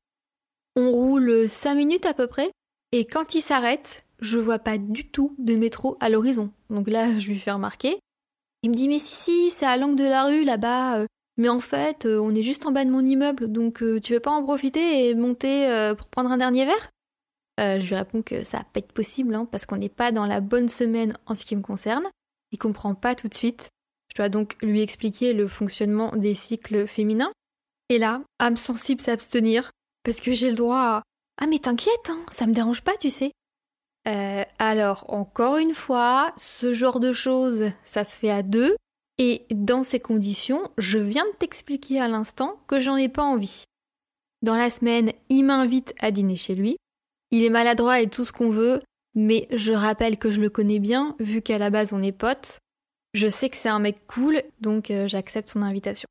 On 0.75 0.91
roule 0.91 1.49
5 1.49 1.73
minutes 1.73 2.05
à 2.05 2.13
peu 2.13 2.27
près, 2.27 2.51
et 2.91 3.05
quand 3.05 3.33
il 3.33 3.41
s'arrête, 3.41 4.01
je 4.19 4.37
vois 4.37 4.59
pas 4.59 4.77
du 4.77 5.09
tout 5.09 5.35
de 5.39 5.55
métro 5.55 5.97
à 5.99 6.09
l'horizon. 6.09 6.51
Donc 6.69 6.87
là, 6.87 7.17
je 7.17 7.29
lui 7.29 7.39
fais 7.39 7.51
remarquer. 7.51 7.99
Il 8.61 8.69
me 8.69 8.75
dit 8.75 8.87
mais 8.87 8.99
si 8.99 9.15
si, 9.15 9.51
c'est 9.51 9.65
à 9.65 9.77
l'angle 9.77 9.95
de 9.95 10.03
la 10.03 10.25
rue 10.25 10.43
là-bas. 10.43 10.99
Euh, 10.99 11.05
mais 11.37 11.49
en 11.49 11.59
fait, 11.59 12.07
on 12.07 12.33
est 12.33 12.41
juste 12.41 12.65
en 12.65 12.71
bas 12.71 12.83
de 12.83 12.89
mon 12.89 13.05
immeuble, 13.05 13.51
donc 13.51 13.83
tu 14.01 14.13
veux 14.13 14.19
pas 14.19 14.31
en 14.31 14.41
profiter 14.41 15.07
et 15.07 15.13
monter 15.13 15.93
pour 15.95 16.07
prendre 16.07 16.31
un 16.31 16.37
dernier 16.37 16.65
verre? 16.65 16.89
Je 17.57 17.87
lui 17.87 17.95
réponds 17.95 18.21
que 18.21 18.43
ça 18.43 18.59
va 18.59 18.63
pas 18.65 18.79
être 18.79 18.91
possible, 18.91 19.33
hein, 19.33 19.47
parce 19.51 19.65
qu'on 19.65 19.77
n'est 19.77 19.89
pas 19.89 20.11
dans 20.11 20.25
la 20.25 20.41
bonne 20.41 20.69
semaine 20.69 21.17
en 21.25 21.35
ce 21.35 21.45
qui 21.45 21.55
me 21.55 21.61
concerne. 21.61 22.05
Il 22.51 22.57
comprend 22.57 22.95
pas 22.95 23.15
tout 23.15 23.27
de 23.27 23.33
suite. 23.33 23.69
Je 24.11 24.17
dois 24.17 24.29
donc 24.29 24.55
lui 24.61 24.81
expliquer 24.81 25.33
le 25.33 25.47
fonctionnement 25.47 26.15
des 26.15 26.35
cycles 26.35 26.87
féminins. 26.87 27.31
Et 27.89 27.99
là, 27.99 28.21
âme 28.39 28.57
sensible 28.57 29.01
s'abstenir, 29.01 29.71
parce 30.03 30.19
que 30.19 30.31
j'ai 30.33 30.49
le 30.49 30.55
droit 30.55 30.79
à 30.79 31.03
Ah 31.41 31.47
mais 31.47 31.59
t'inquiète, 31.59 32.09
hein, 32.09 32.25
ça 32.31 32.47
me 32.47 32.53
dérange 32.53 32.81
pas, 32.81 32.97
tu 32.97 33.09
sais. 33.09 33.31
Euh, 34.07 34.43
alors, 34.57 35.05
encore 35.09 35.57
une 35.57 35.73
fois, 35.73 36.31
ce 36.37 36.73
genre 36.73 36.99
de 36.99 37.11
choses, 37.11 37.71
ça 37.83 38.03
se 38.03 38.17
fait 38.17 38.29
à 38.29 38.43
deux. 38.43 38.75
Et 39.17 39.45
dans 39.51 39.83
ces 39.83 39.99
conditions, 39.99 40.71
je 40.77 40.99
viens 40.99 41.25
de 41.25 41.37
t'expliquer 41.37 41.99
à 41.99 42.07
l'instant 42.07 42.59
que 42.67 42.79
j'en 42.79 42.95
ai 42.95 43.09
pas 43.09 43.23
envie. 43.23 43.63
Dans 44.43 44.55
la 44.55 44.69
semaine, 44.69 45.11
il 45.29 45.43
m'invite 45.43 45.93
à 45.99 46.11
dîner 46.11 46.35
chez 46.35 46.55
lui. 46.55 46.77
Il 47.31 47.43
est 47.43 47.49
maladroit 47.49 48.01
et 48.01 48.09
tout 48.09 48.23
ce 48.23 48.31
qu'on 48.31 48.49
veut, 48.49 48.81
mais 49.15 49.47
je 49.51 49.73
rappelle 49.73 50.17
que 50.17 50.31
je 50.31 50.39
le 50.39 50.49
connais 50.49 50.79
bien, 50.79 51.15
vu 51.19 51.41
qu'à 51.41 51.57
la 51.57 51.69
base 51.69 51.91
on 51.91 52.01
est 52.01 52.11
potes. 52.11 52.59
Je 53.13 53.27
sais 53.27 53.49
que 53.49 53.57
c'est 53.57 53.67
un 53.67 53.79
mec 53.79 54.05
cool, 54.07 54.43
donc 54.61 54.91
euh, 54.91 55.07
j'accepte 55.07 55.49
son 55.49 55.63
invitation. 55.63 56.07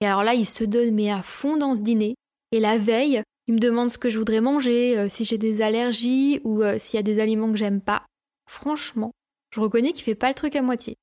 Et 0.00 0.06
alors 0.06 0.22
là, 0.22 0.34
il 0.34 0.44
se 0.44 0.64
donne 0.64 0.94
mais 0.94 1.10
à 1.10 1.22
fond 1.22 1.56
dans 1.56 1.74
ce 1.74 1.80
dîner. 1.80 2.14
Et 2.52 2.60
la 2.60 2.78
veille, 2.78 3.22
il 3.46 3.54
me 3.54 3.58
demande 3.58 3.90
ce 3.90 3.98
que 3.98 4.10
je 4.10 4.18
voudrais 4.18 4.40
manger, 4.40 4.98
euh, 4.98 5.08
si 5.08 5.24
j'ai 5.24 5.38
des 5.38 5.62
allergies 5.62 6.40
ou 6.44 6.62
euh, 6.62 6.78
s'il 6.78 6.98
y 6.98 7.00
a 7.00 7.02
des 7.02 7.18
aliments 7.18 7.50
que 7.50 7.56
j'aime 7.56 7.80
pas. 7.80 8.04
Franchement, 8.48 9.12
je 9.54 9.60
reconnais 9.60 9.92
qu'il 9.92 10.04
fait 10.04 10.14
pas 10.14 10.28
le 10.28 10.34
truc 10.34 10.54
à 10.54 10.62
moitié. 10.62 10.96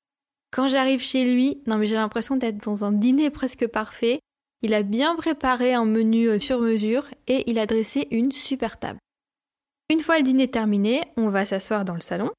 Quand 0.52 0.68
j'arrive 0.68 1.02
chez 1.02 1.24
lui, 1.24 1.60
non 1.66 1.76
mais 1.76 1.86
j'ai 1.86 1.96
l'impression 1.96 2.36
d'être 2.36 2.64
dans 2.64 2.84
un 2.84 2.92
dîner 2.92 3.30
presque 3.30 3.66
parfait. 3.66 4.20
Il 4.62 4.74
a 4.74 4.84
bien 4.84 5.16
préparé 5.16 5.74
un 5.74 5.84
menu 5.84 6.38
sur 6.38 6.60
mesure 6.60 7.08
et 7.26 7.50
il 7.50 7.58
a 7.58 7.66
dressé 7.66 8.06
une 8.10 8.32
super 8.32 8.78
table. 8.78 9.00
Une 9.88 10.00
fois 10.00 10.18
le 10.18 10.24
dîner 10.24 10.48
terminé, 10.48 11.04
on 11.16 11.28
va 11.28 11.44
s'asseoir 11.44 11.84
dans 11.84 11.94
le 11.94 12.00
salon. 12.00 12.30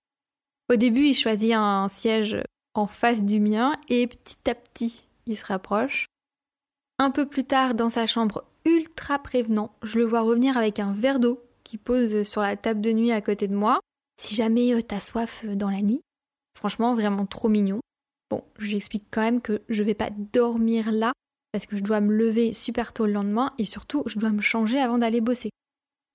Au 0.69 0.75
début, 0.75 1.05
il 1.05 1.13
choisit 1.13 1.53
un 1.53 1.87
siège 1.87 2.37
en 2.73 2.87
face 2.87 3.23
du 3.23 3.39
mien 3.39 3.73
et 3.87 4.05
petit 4.07 4.49
à 4.49 4.55
petit, 4.55 5.07
il 5.25 5.37
se 5.37 5.45
rapproche. 5.45 6.07
Un 6.99 7.09
peu 7.09 7.25
plus 7.25 7.45
tard, 7.45 7.73
dans 7.73 7.89
sa 7.89 8.05
chambre, 8.05 8.43
ultra 8.65 9.19
prévenant. 9.19 9.71
Je 9.81 9.97
le 9.97 10.05
vois 10.05 10.21
revenir 10.21 10.57
avec 10.57 10.79
un 10.79 10.91
verre 10.91 11.19
d'eau 11.19 11.41
qui 11.63 11.77
pose 11.77 12.23
sur 12.23 12.41
la 12.41 12.57
table 12.57 12.81
de 12.81 12.91
nuit 12.91 13.11
à 13.11 13.21
côté 13.21 13.47
de 13.47 13.55
moi. 13.55 13.79
Si 14.19 14.35
jamais 14.35 14.73
euh, 14.73 14.81
t'as 14.81 14.99
soif 14.99 15.43
euh, 15.45 15.55
dans 15.55 15.69
la 15.69 15.81
nuit. 15.81 16.01
Franchement, 16.57 16.95
vraiment 16.95 17.25
trop 17.25 17.49
mignon. 17.49 17.79
Bon, 18.29 18.43
je 18.57 18.65
lui 18.67 18.75
explique 18.75 19.05
quand 19.11 19.21
même 19.21 19.41
que 19.41 19.61
je 19.69 19.83
vais 19.83 19.93
pas 19.93 20.09
dormir 20.33 20.91
là 20.91 21.13
parce 21.51 21.65
que 21.65 21.77
je 21.77 21.83
dois 21.83 22.01
me 22.01 22.13
lever 22.13 22.53
super 22.53 22.93
tôt 22.93 23.05
le 23.05 23.13
lendemain 23.13 23.53
et 23.57 23.65
surtout 23.65 24.03
je 24.05 24.19
dois 24.19 24.31
me 24.31 24.41
changer 24.41 24.79
avant 24.79 24.97
d'aller 24.97 25.21
bosser. 25.21 25.49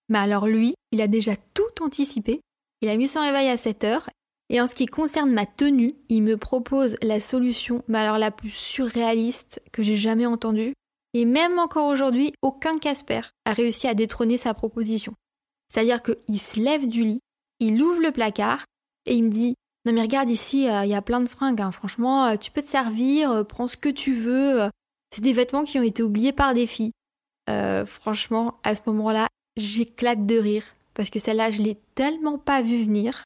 Mais 0.09 0.19
alors 0.19 0.47
lui, 0.47 0.75
il 0.91 1.01
a 1.01 1.09
déjà 1.09 1.37
tout 1.55 1.83
anticipé. 1.83 2.41
Il 2.81 2.89
a 2.89 2.97
mis 2.97 3.09
son 3.09 3.21
réveil 3.21 3.49
à 3.49 3.57
7 3.57 3.85
heures 3.85 4.07
et 4.53 4.61
en 4.61 4.69
ce 4.69 4.75
qui 4.75 4.85
concerne 4.85 5.33
ma 5.33 5.47
tenue, 5.47 5.95
il 6.11 6.23
me 6.23 6.37
propose 6.37 6.97
la 7.01 7.21
solution, 7.21 7.83
mais 7.89 7.99
alors 7.99 8.19
la 8.19 8.31
plus 8.31 8.51
surréaliste 8.51 9.63
que 9.73 9.83
j'ai 9.83 9.97
jamais 9.97 10.27
entendue. 10.27 10.75
Et 11.15 11.25
même 11.25 11.59
encore 11.59 11.89
aujourd'hui, 11.89 12.35
aucun 12.43 12.79
Casper 12.79 13.23
a 13.47 13.55
réussi 13.55 13.89
à 13.89 13.95
détrôner 13.95 14.37
sa 14.37 14.53
proposition. 14.53 15.15
C'est-à-dire 15.69 16.03
qu'il 16.03 16.39
se 16.39 16.61
lève 16.61 16.87
du 16.87 17.03
lit, 17.03 17.21
il 17.61 17.83
ouvre 17.83 18.03
le 18.03 18.13
placard 18.13 18.67
et 19.07 19.15
il 19.15 19.25
me 19.25 19.31
dit 19.31 19.55
Non, 19.87 19.95
mais 19.95 20.03
regarde 20.03 20.29
ici, 20.29 20.69
euh, 20.69 20.85
il 20.85 20.91
y 20.91 20.95
a 20.95 21.01
plein 21.01 21.21
de 21.21 21.29
fringues, 21.29 21.63
hein. 21.63 21.73
franchement, 21.73 22.27
euh, 22.27 22.37
tu 22.37 22.51
peux 22.51 22.61
te 22.61 22.67
servir, 22.67 23.31
euh, 23.31 23.45
prends 23.45 23.69
ce 23.69 23.79
que 23.79 23.89
tu 23.89 24.13
veux. 24.13 24.69
C'est 25.11 25.23
des 25.23 25.33
vêtements 25.33 25.65
qui 25.65 25.79
ont 25.79 25.83
été 25.83 26.03
oubliés 26.03 26.33
par 26.33 26.53
des 26.53 26.67
filles. 26.67 26.93
franchement, 27.87 28.59
à 28.65 28.75
ce 28.75 28.83
moment-là, 28.87 29.29
j'éclate 29.57 30.27
de 30.27 30.37
rire 30.37 30.65
parce 30.95 31.11
que 31.11 31.19
celle-là, 31.19 31.51
je 31.51 31.63
l'ai 31.63 31.79
tellement 31.95 32.39
pas 32.39 32.63
vue 32.63 32.85
venir. 32.85 33.25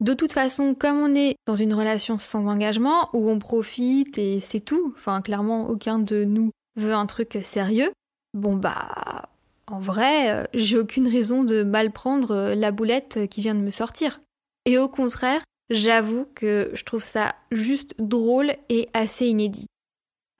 De 0.00 0.14
toute 0.14 0.32
façon, 0.32 0.74
comme 0.74 0.98
on 0.98 1.14
est 1.14 1.36
dans 1.46 1.56
une 1.56 1.74
relation 1.74 2.18
sans 2.18 2.46
engagement 2.46 3.10
où 3.12 3.28
on 3.30 3.38
profite 3.38 4.18
et 4.18 4.40
c'est 4.40 4.60
tout, 4.60 4.92
enfin 4.96 5.22
clairement 5.22 5.68
aucun 5.68 5.98
de 5.98 6.24
nous 6.24 6.50
veut 6.76 6.92
un 6.92 7.06
truc 7.06 7.38
sérieux, 7.44 7.92
bon 8.32 8.56
bah 8.56 9.28
en 9.66 9.78
vrai, 9.78 10.30
euh, 10.30 10.44
j'ai 10.52 10.78
aucune 10.78 11.08
raison 11.08 11.42
de 11.42 11.62
mal 11.62 11.90
prendre 11.90 12.32
euh, 12.32 12.54
la 12.54 12.70
boulette 12.70 13.28
qui 13.28 13.40
vient 13.40 13.54
de 13.54 13.60
me 13.60 13.70
sortir. 13.70 14.20
Et 14.66 14.76
au 14.76 14.88
contraire, 14.88 15.42
J'avoue 15.70 16.26
que 16.34 16.70
je 16.74 16.84
trouve 16.84 17.04
ça 17.04 17.34
juste 17.50 17.94
drôle 17.98 18.52
et 18.68 18.88
assez 18.92 19.26
inédit. 19.26 19.66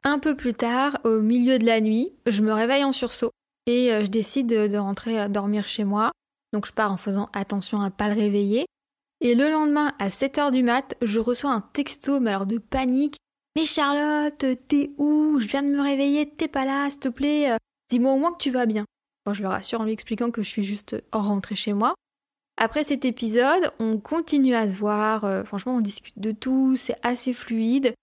Un 0.04 0.18
peu 0.18 0.36
plus 0.36 0.52
tard, 0.52 0.98
au 1.04 1.20
milieu 1.20 1.58
de 1.58 1.64
la 1.64 1.80
nuit, 1.80 2.12
je 2.26 2.42
me 2.42 2.52
réveille 2.52 2.84
en 2.84 2.92
sursaut 2.92 3.30
et 3.66 3.92
euh, 3.92 4.02
je 4.02 4.10
décide 4.10 4.46
de 4.46 4.76
rentrer 4.76 5.28
dormir 5.28 5.66
chez 5.66 5.84
moi. 5.84 6.12
Donc 6.52 6.66
je 6.66 6.72
pars 6.72 6.92
en 6.92 6.96
faisant 6.96 7.28
attention 7.32 7.80
à 7.80 7.90
pas 7.90 8.08
le 8.08 8.14
réveiller. 8.14 8.66
Et 9.20 9.34
le 9.34 9.50
lendemain, 9.50 9.94
à 9.98 10.08
7h 10.08 10.52
du 10.52 10.62
mat, 10.62 10.94
je 11.02 11.18
reçois 11.18 11.50
un 11.50 11.60
texto, 11.60 12.20
mais 12.20 12.30
alors 12.30 12.46
de 12.46 12.58
panique. 12.58 13.16
Mais 13.56 13.64
Charlotte, 13.64 14.44
t'es 14.68 14.90
où? 14.98 15.38
Je 15.40 15.46
viens 15.46 15.62
de 15.62 15.68
me 15.68 15.80
réveiller, 15.80 16.28
t'es 16.28 16.48
pas 16.48 16.64
là, 16.64 16.90
s'il 16.90 17.00
te 17.00 17.08
plaît. 17.08 17.52
Euh, 17.52 17.56
dis-moi 17.90 18.12
au 18.12 18.18
moins 18.18 18.32
que 18.32 18.42
tu 18.42 18.50
vas 18.50 18.66
bien. 18.66 18.84
Bon, 19.24 19.32
je 19.32 19.42
le 19.42 19.48
rassure 19.48 19.80
en 19.80 19.84
lui 19.84 19.92
expliquant 19.92 20.30
que 20.30 20.42
je 20.42 20.48
suis 20.48 20.64
juste 20.64 20.96
rentrée 21.12 21.54
chez 21.54 21.72
moi. 21.72 21.94
Après 22.56 22.84
cet 22.84 23.04
épisode, 23.04 23.72
on 23.80 23.98
continue 23.98 24.54
à 24.54 24.68
se 24.68 24.76
voir. 24.76 25.24
Euh, 25.24 25.44
franchement, 25.44 25.76
on 25.76 25.80
discute 25.80 26.18
de 26.18 26.32
tout, 26.32 26.76
c'est 26.76 26.98
assez 27.02 27.32
fluide. 27.32 27.94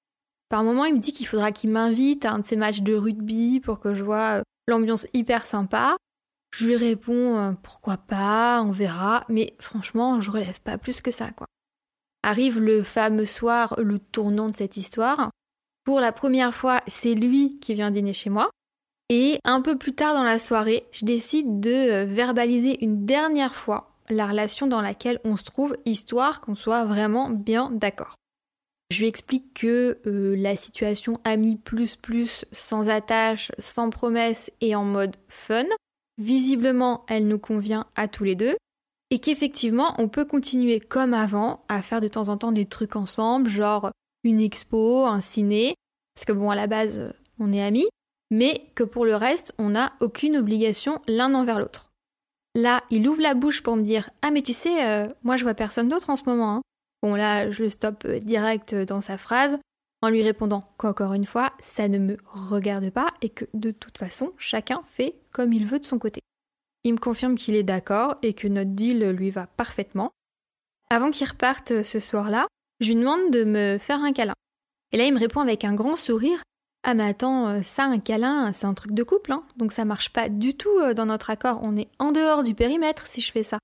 Par 0.49 0.63
moment, 0.63 0.85
il 0.85 0.95
me 0.95 0.99
dit 0.99 1.13
qu'il 1.13 1.27
faudra 1.27 1.51
qu'il 1.51 1.69
m'invite 1.69 2.25
à 2.25 2.33
un 2.33 2.39
de 2.39 2.45
ses 2.45 2.57
matchs 2.57 2.81
de 2.81 2.95
rugby 2.95 3.61
pour 3.61 3.79
que 3.79 3.93
je 3.93 4.03
vois 4.03 4.41
l'ambiance 4.71 5.07
hyper 5.13 5.45
sympa. 5.45 5.95
Je 6.51 6.67
lui 6.67 6.75
réponds 6.75 7.37
euh, 7.37 7.51
pourquoi 7.63 7.97
pas, 7.97 8.61
on 8.61 8.71
verra, 8.71 9.23
mais 9.29 9.55
franchement, 9.59 10.19
je 10.21 10.31
relève 10.31 10.59
pas 10.61 10.77
plus 10.77 11.01
que 11.01 11.11
ça, 11.11 11.31
quoi. 11.31 11.47
Arrive 12.23 12.59
le 12.59 12.83
fameux 12.83 13.25
soir, 13.25 13.75
le 13.79 13.99
tournant 13.99 14.47
de 14.47 14.55
cette 14.55 14.77
histoire. 14.77 15.31
Pour 15.85 15.99
la 15.99 16.11
première 16.11 16.53
fois, 16.53 16.81
c'est 16.87 17.15
lui 17.15 17.57
qui 17.59 17.73
vient 17.73 17.89
dîner 17.89 18.13
chez 18.13 18.29
moi. 18.29 18.49
Et 19.09 19.39
un 19.43 19.61
peu 19.61 19.77
plus 19.77 19.93
tard 19.93 20.13
dans 20.13 20.23
la 20.23 20.39
soirée, 20.39 20.85
je 20.91 21.05
décide 21.05 21.59
de 21.59 22.03
verbaliser 22.03 22.83
une 22.83 23.05
dernière 23.05 23.55
fois 23.55 23.91
la 24.09 24.27
relation 24.27 24.67
dans 24.67 24.81
laquelle 24.81 25.19
on 25.23 25.35
se 25.35 25.43
trouve, 25.43 25.75
histoire 25.85 26.41
qu'on 26.41 26.55
soit 26.55 26.85
vraiment 26.85 27.29
bien 27.29 27.71
d'accord. 27.71 28.15
Je 28.91 28.99
lui 28.99 29.07
explique 29.07 29.53
que 29.53 29.99
euh, 30.05 30.35
la 30.35 30.57
situation 30.57 31.21
amie 31.23 31.55
plus 31.55 31.95
plus, 31.95 32.43
sans 32.51 32.89
attache, 32.89 33.49
sans 33.57 33.89
promesse 33.89 34.51
et 34.59 34.75
en 34.75 34.83
mode 34.83 35.15
fun, 35.29 35.63
visiblement 36.17 37.05
elle 37.07 37.25
nous 37.25 37.39
convient 37.39 37.85
à 37.95 38.09
tous 38.09 38.25
les 38.25 38.35
deux, 38.35 38.57
et 39.09 39.19
qu'effectivement 39.19 39.95
on 39.97 40.09
peut 40.09 40.25
continuer 40.25 40.81
comme 40.81 41.13
avant 41.13 41.63
à 41.69 41.81
faire 41.81 42.01
de 42.01 42.09
temps 42.09 42.27
en 42.27 42.35
temps 42.35 42.51
des 42.51 42.65
trucs 42.65 42.97
ensemble, 42.97 43.49
genre 43.49 43.91
une 44.25 44.41
expo, 44.41 45.05
un 45.05 45.21
ciné, 45.21 45.73
parce 46.13 46.25
que 46.25 46.33
bon 46.33 46.49
à 46.49 46.55
la 46.55 46.67
base 46.67 47.13
on 47.39 47.53
est 47.53 47.63
amis, 47.63 47.87
mais 48.29 48.65
que 48.75 48.83
pour 48.83 49.05
le 49.05 49.15
reste 49.15 49.55
on 49.57 49.69
n'a 49.69 49.93
aucune 50.01 50.35
obligation 50.35 51.01
l'un 51.07 51.33
envers 51.33 51.59
l'autre. 51.59 51.91
Là, 52.55 52.83
il 52.89 53.07
ouvre 53.07 53.21
la 53.21 53.35
bouche 53.35 53.63
pour 53.63 53.77
me 53.77 53.83
dire 53.83 54.09
Ah, 54.21 54.31
mais 54.31 54.41
tu 54.41 54.51
sais, 54.51 54.85
euh, 54.85 55.07
moi 55.23 55.37
je 55.37 55.43
vois 55.43 55.53
personne 55.53 55.87
d'autre 55.87 56.09
en 56.09 56.17
ce 56.17 56.23
moment. 56.25 56.55
Hein. 56.57 56.61
Bon, 57.01 57.15
là, 57.15 57.49
je 57.51 57.63
le 57.63 57.69
stoppe 57.69 58.05
euh, 58.05 58.19
direct 58.19 58.73
euh, 58.73 58.85
dans 58.85 59.01
sa 59.01 59.17
phrase 59.17 59.57
en 60.03 60.09
lui 60.09 60.23
répondant 60.23 60.63
qu'encore 60.77 61.13
une 61.13 61.25
fois, 61.25 61.53
ça 61.59 61.87
ne 61.87 61.99
me 61.99 62.17
regarde 62.25 62.89
pas 62.89 63.13
et 63.21 63.29
que 63.29 63.45
de 63.53 63.71
toute 63.71 63.97
façon, 63.99 64.31
chacun 64.37 64.81
fait 64.93 65.15
comme 65.31 65.53
il 65.53 65.65
veut 65.65 65.79
de 65.79 65.85
son 65.85 65.99
côté. 65.99 66.21
Il 66.83 66.93
me 66.93 66.99
confirme 66.99 67.35
qu'il 67.35 67.55
est 67.55 67.63
d'accord 67.63 68.15
et 68.23 68.33
que 68.33 68.47
notre 68.47 68.71
deal 68.71 69.11
lui 69.11 69.29
va 69.29 69.45
parfaitement. 69.45 70.11
Avant 70.89 71.11
qu'il 71.11 71.27
reparte 71.27 71.83
ce 71.83 71.99
soir-là, 71.99 72.47
je 72.79 72.87
lui 72.87 72.95
demande 72.95 73.29
de 73.29 73.43
me 73.43 73.77
faire 73.77 74.01
un 74.01 74.11
câlin. 74.11 74.33
Et 74.91 74.97
là, 74.97 75.05
il 75.05 75.13
me 75.13 75.19
répond 75.19 75.39
avec 75.39 75.63
un 75.63 75.75
grand 75.75 75.95
sourire 75.95 76.41
ah 76.83 76.95
mais 76.95 77.03
attends, 77.03 77.47
euh, 77.47 77.61
ça 77.61 77.83
un 77.83 77.99
câlin, 77.99 78.51
c'est 78.53 78.65
un 78.65 78.73
truc 78.73 78.93
de 78.93 79.03
couple, 79.03 79.33
hein 79.33 79.43
donc 79.55 79.71
ça 79.71 79.85
marche 79.85 80.11
pas 80.11 80.29
du 80.29 80.55
tout 80.55 80.79
euh, 80.79 80.95
dans 80.95 81.05
notre 81.05 81.29
accord, 81.29 81.59
on 81.61 81.77
est 81.77 81.89
en 81.99 82.11
dehors 82.11 82.41
du 82.41 82.55
périmètre 82.55 83.05
si 83.05 83.21
je 83.21 83.31
fais 83.31 83.43
ça. 83.43 83.59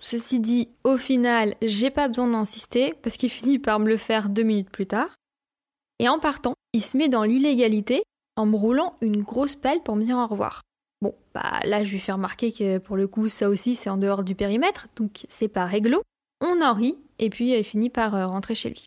Ceci 0.00 0.40
dit, 0.40 0.68
au 0.82 0.96
final, 0.96 1.54
j'ai 1.60 1.90
pas 1.90 2.08
besoin 2.08 2.28
d'insister 2.28 2.94
parce 3.02 3.16
qu'il 3.16 3.30
finit 3.30 3.58
par 3.58 3.78
me 3.78 3.88
le 3.88 3.98
faire 3.98 4.30
deux 4.30 4.42
minutes 4.42 4.70
plus 4.70 4.86
tard. 4.86 5.14
Et 5.98 6.08
en 6.08 6.18
partant, 6.18 6.54
il 6.72 6.82
se 6.82 6.96
met 6.96 7.08
dans 7.08 7.22
l'illégalité 7.22 8.02
en 8.36 8.46
me 8.46 8.56
roulant 8.56 8.96
une 9.02 9.22
grosse 9.22 9.54
pelle 9.54 9.82
pour 9.82 9.96
me 9.96 10.04
dire 10.04 10.16
au 10.16 10.26
revoir. 10.26 10.62
Bon, 11.02 11.14
bah 11.34 11.60
là 11.64 11.84
je 11.84 11.92
lui 11.92 12.00
fais 12.00 12.12
remarquer 12.12 12.52
que 12.52 12.78
pour 12.78 12.96
le 12.96 13.06
coup 13.06 13.28
ça 13.28 13.48
aussi 13.48 13.74
c'est 13.74 13.88
en 13.88 13.96
dehors 13.96 14.22
du 14.22 14.34
périmètre, 14.34 14.88
donc 14.96 15.26
c'est 15.28 15.48
pas 15.48 15.64
réglo. 15.64 16.02
On 16.40 16.62
en 16.62 16.74
rit 16.74 16.96
et 17.18 17.30
puis 17.30 17.52
il 17.52 17.64
finit 17.64 17.90
par 17.90 18.14
euh, 18.14 18.26
rentrer 18.26 18.54
chez 18.54 18.70
lui. 18.70 18.86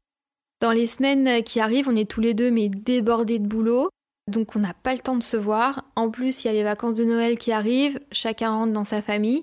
Dans 0.61 0.71
les 0.71 0.85
semaines 0.85 1.43
qui 1.43 1.59
arrivent, 1.59 1.89
on 1.89 1.95
est 1.95 2.09
tous 2.09 2.21
les 2.21 2.33
deux 2.33 2.49
mais 2.49 2.69
débordés 2.69 3.39
de 3.39 3.47
boulot. 3.47 3.89
Donc 4.31 4.55
on 4.55 4.59
n'a 4.59 4.73
pas 4.73 4.93
le 4.93 4.99
temps 4.99 5.17
de 5.17 5.23
se 5.23 5.37
voir. 5.37 5.83
En 5.95 6.09
plus, 6.09 6.43
il 6.43 6.47
y 6.47 6.49
a 6.49 6.53
les 6.53 6.63
vacances 6.63 6.95
de 6.95 7.03
Noël 7.03 7.37
qui 7.37 7.51
arrivent, 7.51 7.99
chacun 8.11 8.51
rentre 8.51 8.73
dans 8.73 8.85
sa 8.85 9.01
famille. 9.01 9.41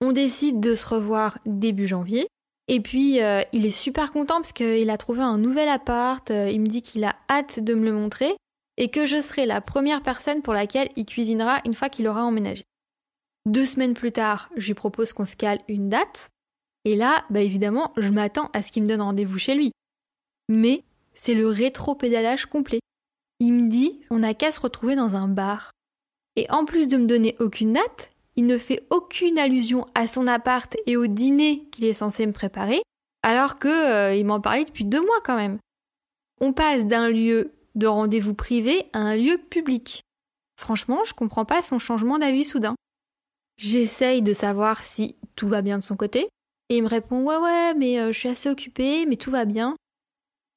On 0.00 0.12
décide 0.12 0.60
de 0.60 0.74
se 0.74 0.86
revoir 0.86 1.38
début 1.46 1.86
janvier. 1.86 2.26
Et 2.68 2.80
puis 2.80 3.20
euh, 3.22 3.42
il 3.52 3.66
est 3.66 3.70
super 3.70 4.12
content 4.12 4.36
parce 4.36 4.52
qu'il 4.52 4.90
a 4.90 4.96
trouvé 4.96 5.22
un 5.22 5.38
nouvel 5.38 5.68
appart, 5.68 6.30
euh, 6.30 6.48
il 6.50 6.60
me 6.60 6.66
dit 6.66 6.82
qu'il 6.82 7.04
a 7.04 7.16
hâte 7.28 7.58
de 7.60 7.74
me 7.74 7.84
le 7.84 7.92
montrer 7.92 8.36
et 8.76 8.90
que 8.90 9.06
je 9.06 9.20
serai 9.20 9.44
la 9.44 9.60
première 9.60 10.02
personne 10.02 10.40
pour 10.40 10.54
laquelle 10.54 10.88
il 10.96 11.04
cuisinera 11.04 11.60
une 11.66 11.74
fois 11.74 11.88
qu'il 11.88 12.06
aura 12.06 12.24
emménagé. 12.24 12.62
Deux 13.46 13.66
semaines 13.66 13.94
plus 13.94 14.12
tard, 14.12 14.50
je 14.56 14.68
lui 14.68 14.74
propose 14.74 15.12
qu'on 15.12 15.26
se 15.26 15.34
cale 15.34 15.60
une 15.68 15.88
date. 15.88 16.28
Et 16.84 16.94
là, 16.94 17.24
bah 17.28 17.40
évidemment, 17.40 17.92
je 17.96 18.10
m'attends 18.10 18.50
à 18.52 18.62
ce 18.62 18.70
qu'il 18.70 18.84
me 18.84 18.88
donne 18.88 19.02
rendez-vous 19.02 19.38
chez 19.38 19.54
lui 19.54 19.72
mais 20.50 20.82
c'est 21.14 21.34
le 21.34 21.48
rétro-pédalage 21.48 22.46
complet. 22.46 22.80
Il 23.38 23.52
me 23.54 23.70
dit 23.70 24.00
on 24.10 24.18
n'a 24.18 24.34
qu'à 24.34 24.52
se 24.52 24.60
retrouver 24.60 24.96
dans 24.96 25.14
un 25.14 25.28
bar. 25.28 25.70
Et 26.36 26.50
en 26.50 26.64
plus 26.64 26.88
de 26.88 26.96
me 26.96 27.06
donner 27.06 27.36
aucune 27.38 27.72
date, 27.72 28.10
il 28.36 28.46
ne 28.46 28.58
fait 28.58 28.82
aucune 28.90 29.38
allusion 29.38 29.86
à 29.94 30.06
son 30.06 30.26
appart 30.26 30.76
et 30.86 30.96
au 30.96 31.06
dîner 31.06 31.64
qu'il 31.70 31.84
est 31.84 31.92
censé 31.92 32.26
me 32.26 32.32
préparer, 32.32 32.82
alors 33.22 33.58
que 33.58 33.68
euh, 33.68 34.14
il 34.14 34.24
m'en 34.24 34.40
parlait 34.40 34.64
depuis 34.64 34.84
deux 34.84 35.00
mois 35.00 35.20
quand 35.24 35.36
même. 35.36 35.58
On 36.40 36.52
passe 36.52 36.86
d'un 36.86 37.08
lieu 37.08 37.52
de 37.74 37.86
rendez-vous 37.86 38.34
privé 38.34 38.86
à 38.92 39.00
un 39.00 39.16
lieu 39.16 39.38
public. 39.38 40.02
Franchement, 40.56 41.00
je 41.04 41.14
comprends 41.14 41.44
pas 41.44 41.62
son 41.62 41.78
changement 41.78 42.18
d'avis 42.18 42.44
soudain. 42.44 42.74
J'essaye 43.56 44.22
de 44.22 44.32
savoir 44.32 44.82
si 44.82 45.16
tout 45.36 45.48
va 45.48 45.62
bien 45.62 45.78
de 45.78 45.82
son 45.82 45.96
côté, 45.96 46.28
et 46.68 46.76
il 46.76 46.82
me 46.82 46.88
répond 46.88 47.22
ouais 47.24 47.36
ouais 47.36 47.74
mais 47.74 48.00
euh, 48.00 48.12
je 48.12 48.18
suis 48.18 48.28
assez 48.28 48.48
occupée, 48.48 49.06
mais 49.06 49.16
tout 49.16 49.30
va 49.30 49.44
bien. 49.44 49.76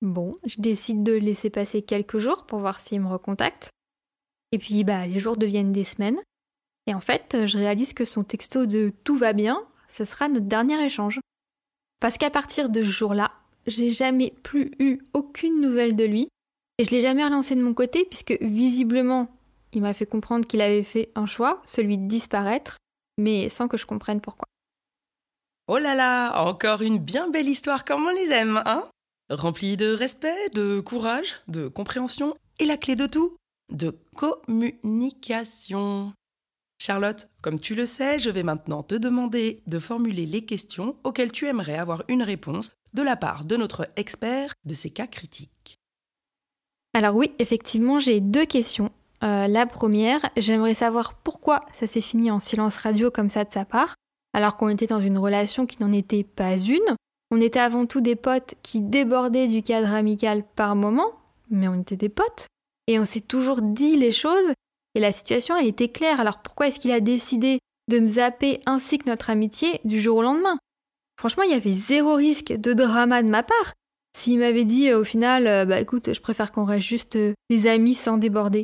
Bon, 0.03 0.35
je 0.45 0.59
décide 0.59 1.01
de 1.01 1.13
laisser 1.13 1.49
passer 1.49 1.81
quelques 1.81 2.19
jours 2.19 2.45
pour 2.45 2.59
voir 2.59 2.79
s'il 2.79 2.99
me 2.99 3.07
recontacte. 3.07 3.69
Et 4.51 4.57
puis, 4.57 4.83
bah, 4.83 5.07
les 5.07 5.17
jours 5.17 5.37
deviennent 5.37 5.71
des 5.71 5.85
semaines. 5.85 6.19
Et 6.87 6.93
en 6.93 6.99
fait, 6.99 7.45
je 7.45 7.57
réalise 7.57 7.93
que 7.93 8.05
son 8.05 8.23
texto 8.23 8.65
de 8.65 8.91
tout 9.03 9.15
va 9.15 9.33
bien, 9.33 9.63
ce 9.87 10.05
sera 10.05 10.27
notre 10.27 10.47
dernier 10.47 10.83
échange. 10.83 11.19
Parce 11.99 12.17
qu'à 12.17 12.29
partir 12.29 12.69
de 12.69 12.83
ce 12.83 12.89
jour-là, 12.89 13.31
j'ai 13.67 13.91
jamais 13.91 14.33
plus 14.43 14.71
eu 14.79 14.99
aucune 15.13 15.61
nouvelle 15.61 15.95
de 15.95 16.03
lui. 16.03 16.27
Et 16.77 16.83
je 16.83 16.91
l'ai 16.91 17.01
jamais 17.01 17.23
relancé 17.23 17.55
de 17.55 17.61
mon 17.63 17.73
côté, 17.73 18.05
puisque 18.05 18.37
visiblement, 18.41 19.29
il 19.71 19.81
m'a 19.81 19.93
fait 19.93 20.05
comprendre 20.05 20.45
qu'il 20.45 20.61
avait 20.61 20.83
fait 20.83 21.11
un 21.15 21.25
choix, 21.25 21.61
celui 21.65 21.97
de 21.97 22.07
disparaître, 22.07 22.77
mais 23.17 23.47
sans 23.49 23.67
que 23.67 23.77
je 23.77 23.85
comprenne 23.85 24.21
pourquoi. 24.21 24.47
Oh 25.67 25.77
là 25.77 25.95
là, 25.95 26.43
encore 26.43 26.81
une 26.81 26.97
bien 26.97 27.29
belle 27.29 27.47
histoire 27.47 27.85
comme 27.85 28.05
on 28.05 28.09
les 28.09 28.31
aime, 28.31 28.61
hein 28.65 28.89
rempli 29.29 29.77
de 29.77 29.93
respect, 29.93 30.49
de 30.53 30.79
courage, 30.79 31.35
de 31.47 31.67
compréhension 31.67 32.35
et 32.59 32.65
la 32.65 32.77
clé 32.77 32.95
de 32.95 33.07
tout, 33.07 33.37
de 33.71 33.97
communication. 34.15 36.13
Charlotte, 36.85 37.29
comme 37.41 37.61
tu 37.61 37.75
le 37.75 37.85
sais, 37.85 38.19
je 38.19 38.29
vais 38.29 38.43
maintenant 38.43 38.83
te 38.83 38.95
demander 38.95 39.63
de 39.67 39.79
formuler 39.79 40.25
les 40.25 40.43
questions 40.43 40.97
auxquelles 41.05 41.31
tu 41.31 41.47
aimerais 41.47 41.77
avoir 41.77 42.03
une 42.09 42.21
réponse 42.21 42.71
de 42.93 43.01
la 43.01 43.15
part 43.15 43.45
de 43.45 43.55
notre 43.55 43.87
expert 43.95 44.53
de 44.65 44.73
ces 44.73 44.89
cas 44.89 45.07
critiques. 45.07 45.79
Alors 46.93 47.15
oui, 47.15 47.31
effectivement, 47.39 47.99
j'ai 47.99 48.19
deux 48.19 48.45
questions. 48.45 48.91
Euh, 49.23 49.47
la 49.47 49.65
première, 49.65 50.29
j'aimerais 50.35 50.73
savoir 50.73 51.13
pourquoi 51.13 51.65
ça 51.73 51.87
s'est 51.87 52.01
fini 52.01 52.29
en 52.31 52.41
silence 52.41 52.75
radio 52.75 53.09
comme 53.09 53.29
ça 53.29 53.45
de 53.45 53.51
sa 53.53 53.63
part, 53.63 53.95
alors 54.33 54.57
qu'on 54.57 54.67
était 54.67 54.87
dans 54.87 54.99
une 54.99 55.17
relation 55.17 55.65
qui 55.65 55.81
n'en 55.81 55.93
était 55.93 56.25
pas 56.25 56.57
une, 56.57 56.97
on 57.31 57.39
était 57.39 57.61
avant 57.61 57.85
tout 57.85 58.01
des 58.01 58.17
potes 58.17 58.55
qui 58.61 58.81
débordaient 58.81 59.47
du 59.47 59.63
cadre 59.63 59.93
amical 59.93 60.43
par 60.57 60.75
moment, 60.75 61.13
mais 61.49 61.69
on 61.69 61.79
était 61.79 61.95
des 61.95 62.09
potes. 62.09 62.47
Et 62.87 62.99
on 62.99 63.05
s'est 63.05 63.21
toujours 63.21 63.61
dit 63.61 63.95
les 63.95 64.11
choses, 64.11 64.51
et 64.95 64.99
la 64.99 65.11
situation, 65.11 65.57
elle 65.57 65.67
était 65.67 65.89
claire. 65.89 66.19
Alors 66.19 66.41
pourquoi 66.41 66.67
est-ce 66.67 66.79
qu'il 66.79 66.91
a 66.91 66.99
décidé 66.99 67.59
de 67.89 67.99
me 67.99 68.07
zapper 68.07 68.61
ainsi 68.65 68.97
que 68.97 69.09
notre 69.09 69.29
amitié 69.29 69.81
du 69.83 69.99
jour 69.99 70.17
au 70.17 70.21
lendemain? 70.21 70.57
Franchement, 71.19 71.43
il 71.43 71.51
y 71.51 71.55
avait 71.55 71.73
zéro 71.73 72.15
risque 72.15 72.53
de 72.53 72.73
drama 72.73 73.21
de 73.23 73.29
ma 73.29 73.43
part. 73.43 73.73
S'il 74.17 74.39
m'avait 74.39 74.65
dit 74.65 74.89
euh, 74.89 74.99
au 74.99 75.03
final, 75.03 75.47
euh, 75.47 75.65
bah 75.65 75.79
écoute, 75.79 76.13
je 76.13 76.21
préfère 76.21 76.51
qu'on 76.51 76.65
reste 76.65 76.87
juste 76.87 77.15
euh, 77.15 77.33
des 77.49 77.67
amis 77.67 77.95
sans 77.95 78.17
déborder. 78.17 78.63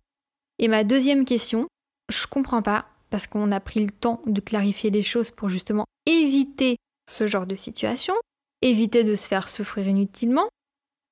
Et 0.59 0.67
ma 0.67 0.83
deuxième 0.83 1.25
question, 1.25 1.67
je 2.12 2.27
comprends 2.27 2.62
pas, 2.62 2.86
parce 3.09 3.27
qu'on 3.27 3.51
a 3.51 3.59
pris 3.59 3.83
le 3.83 3.91
temps 3.91 4.21
de 4.25 4.41
clarifier 4.41 4.91
les 4.91 5.03
choses 5.03 5.31
pour 5.31 5.50
justement 5.50 5.86
éviter 6.05 6.77
ce 7.09 7.25
genre 7.25 7.48
de 7.48 7.55
situation 7.55 8.13
éviter 8.62 9.03
de 9.03 9.15
se 9.15 9.27
faire 9.27 9.50
souffrir 9.50 9.88
inutilement. 9.88 10.48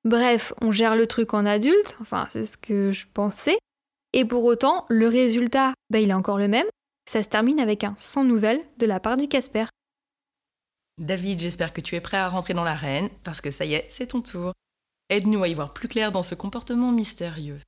Bref, 0.04 0.54
on 0.62 0.72
gère 0.72 0.96
le 0.96 1.08
truc 1.08 1.34
en 1.34 1.46
adulte, 1.46 1.96
enfin 2.02 2.26
c'est 2.32 2.46
ce 2.46 2.58
que 2.58 2.92
je 2.92 3.06
pensais. 3.14 3.58
Et 4.14 4.26
pour 4.26 4.44
autant, 4.46 4.86
le 4.90 5.08
résultat, 5.08 5.74
bah, 5.90 6.00
il 6.00 6.10
est 6.10 6.14
encore 6.14 6.38
le 6.38 6.48
même. 6.48 6.68
Ça 7.10 7.24
se 7.24 7.30
termine 7.30 7.60
avec 7.60 7.84
un 7.84 7.96
sans 7.98 8.24
nouvelles 8.24 8.64
de 8.78 8.86
la 8.86 9.00
part 9.00 9.18
du 9.18 9.28
Casper. 9.28 9.66
David, 10.98 11.40
j'espère 11.40 11.74
que 11.74 11.82
tu 11.82 11.96
es 11.96 12.02
prêt 12.02 12.18
à 12.18 12.28
rentrer 12.28 12.54
dans 12.54 12.64
l'arène, 12.64 13.10
parce 13.24 13.40
que 13.40 13.52
ça 13.52 13.66
y 13.66 13.76
est, 13.76 13.86
c'est 13.90 14.08
ton 14.08 14.22
tour. 14.22 14.54
Aide-nous 15.10 15.44
à 15.44 15.48
y 15.48 15.54
voir 15.54 15.74
plus 15.74 15.88
clair 15.88 16.12
dans 16.12 16.24
ce 16.24 16.36
comportement 16.36 16.92
mystérieux. 16.92 17.62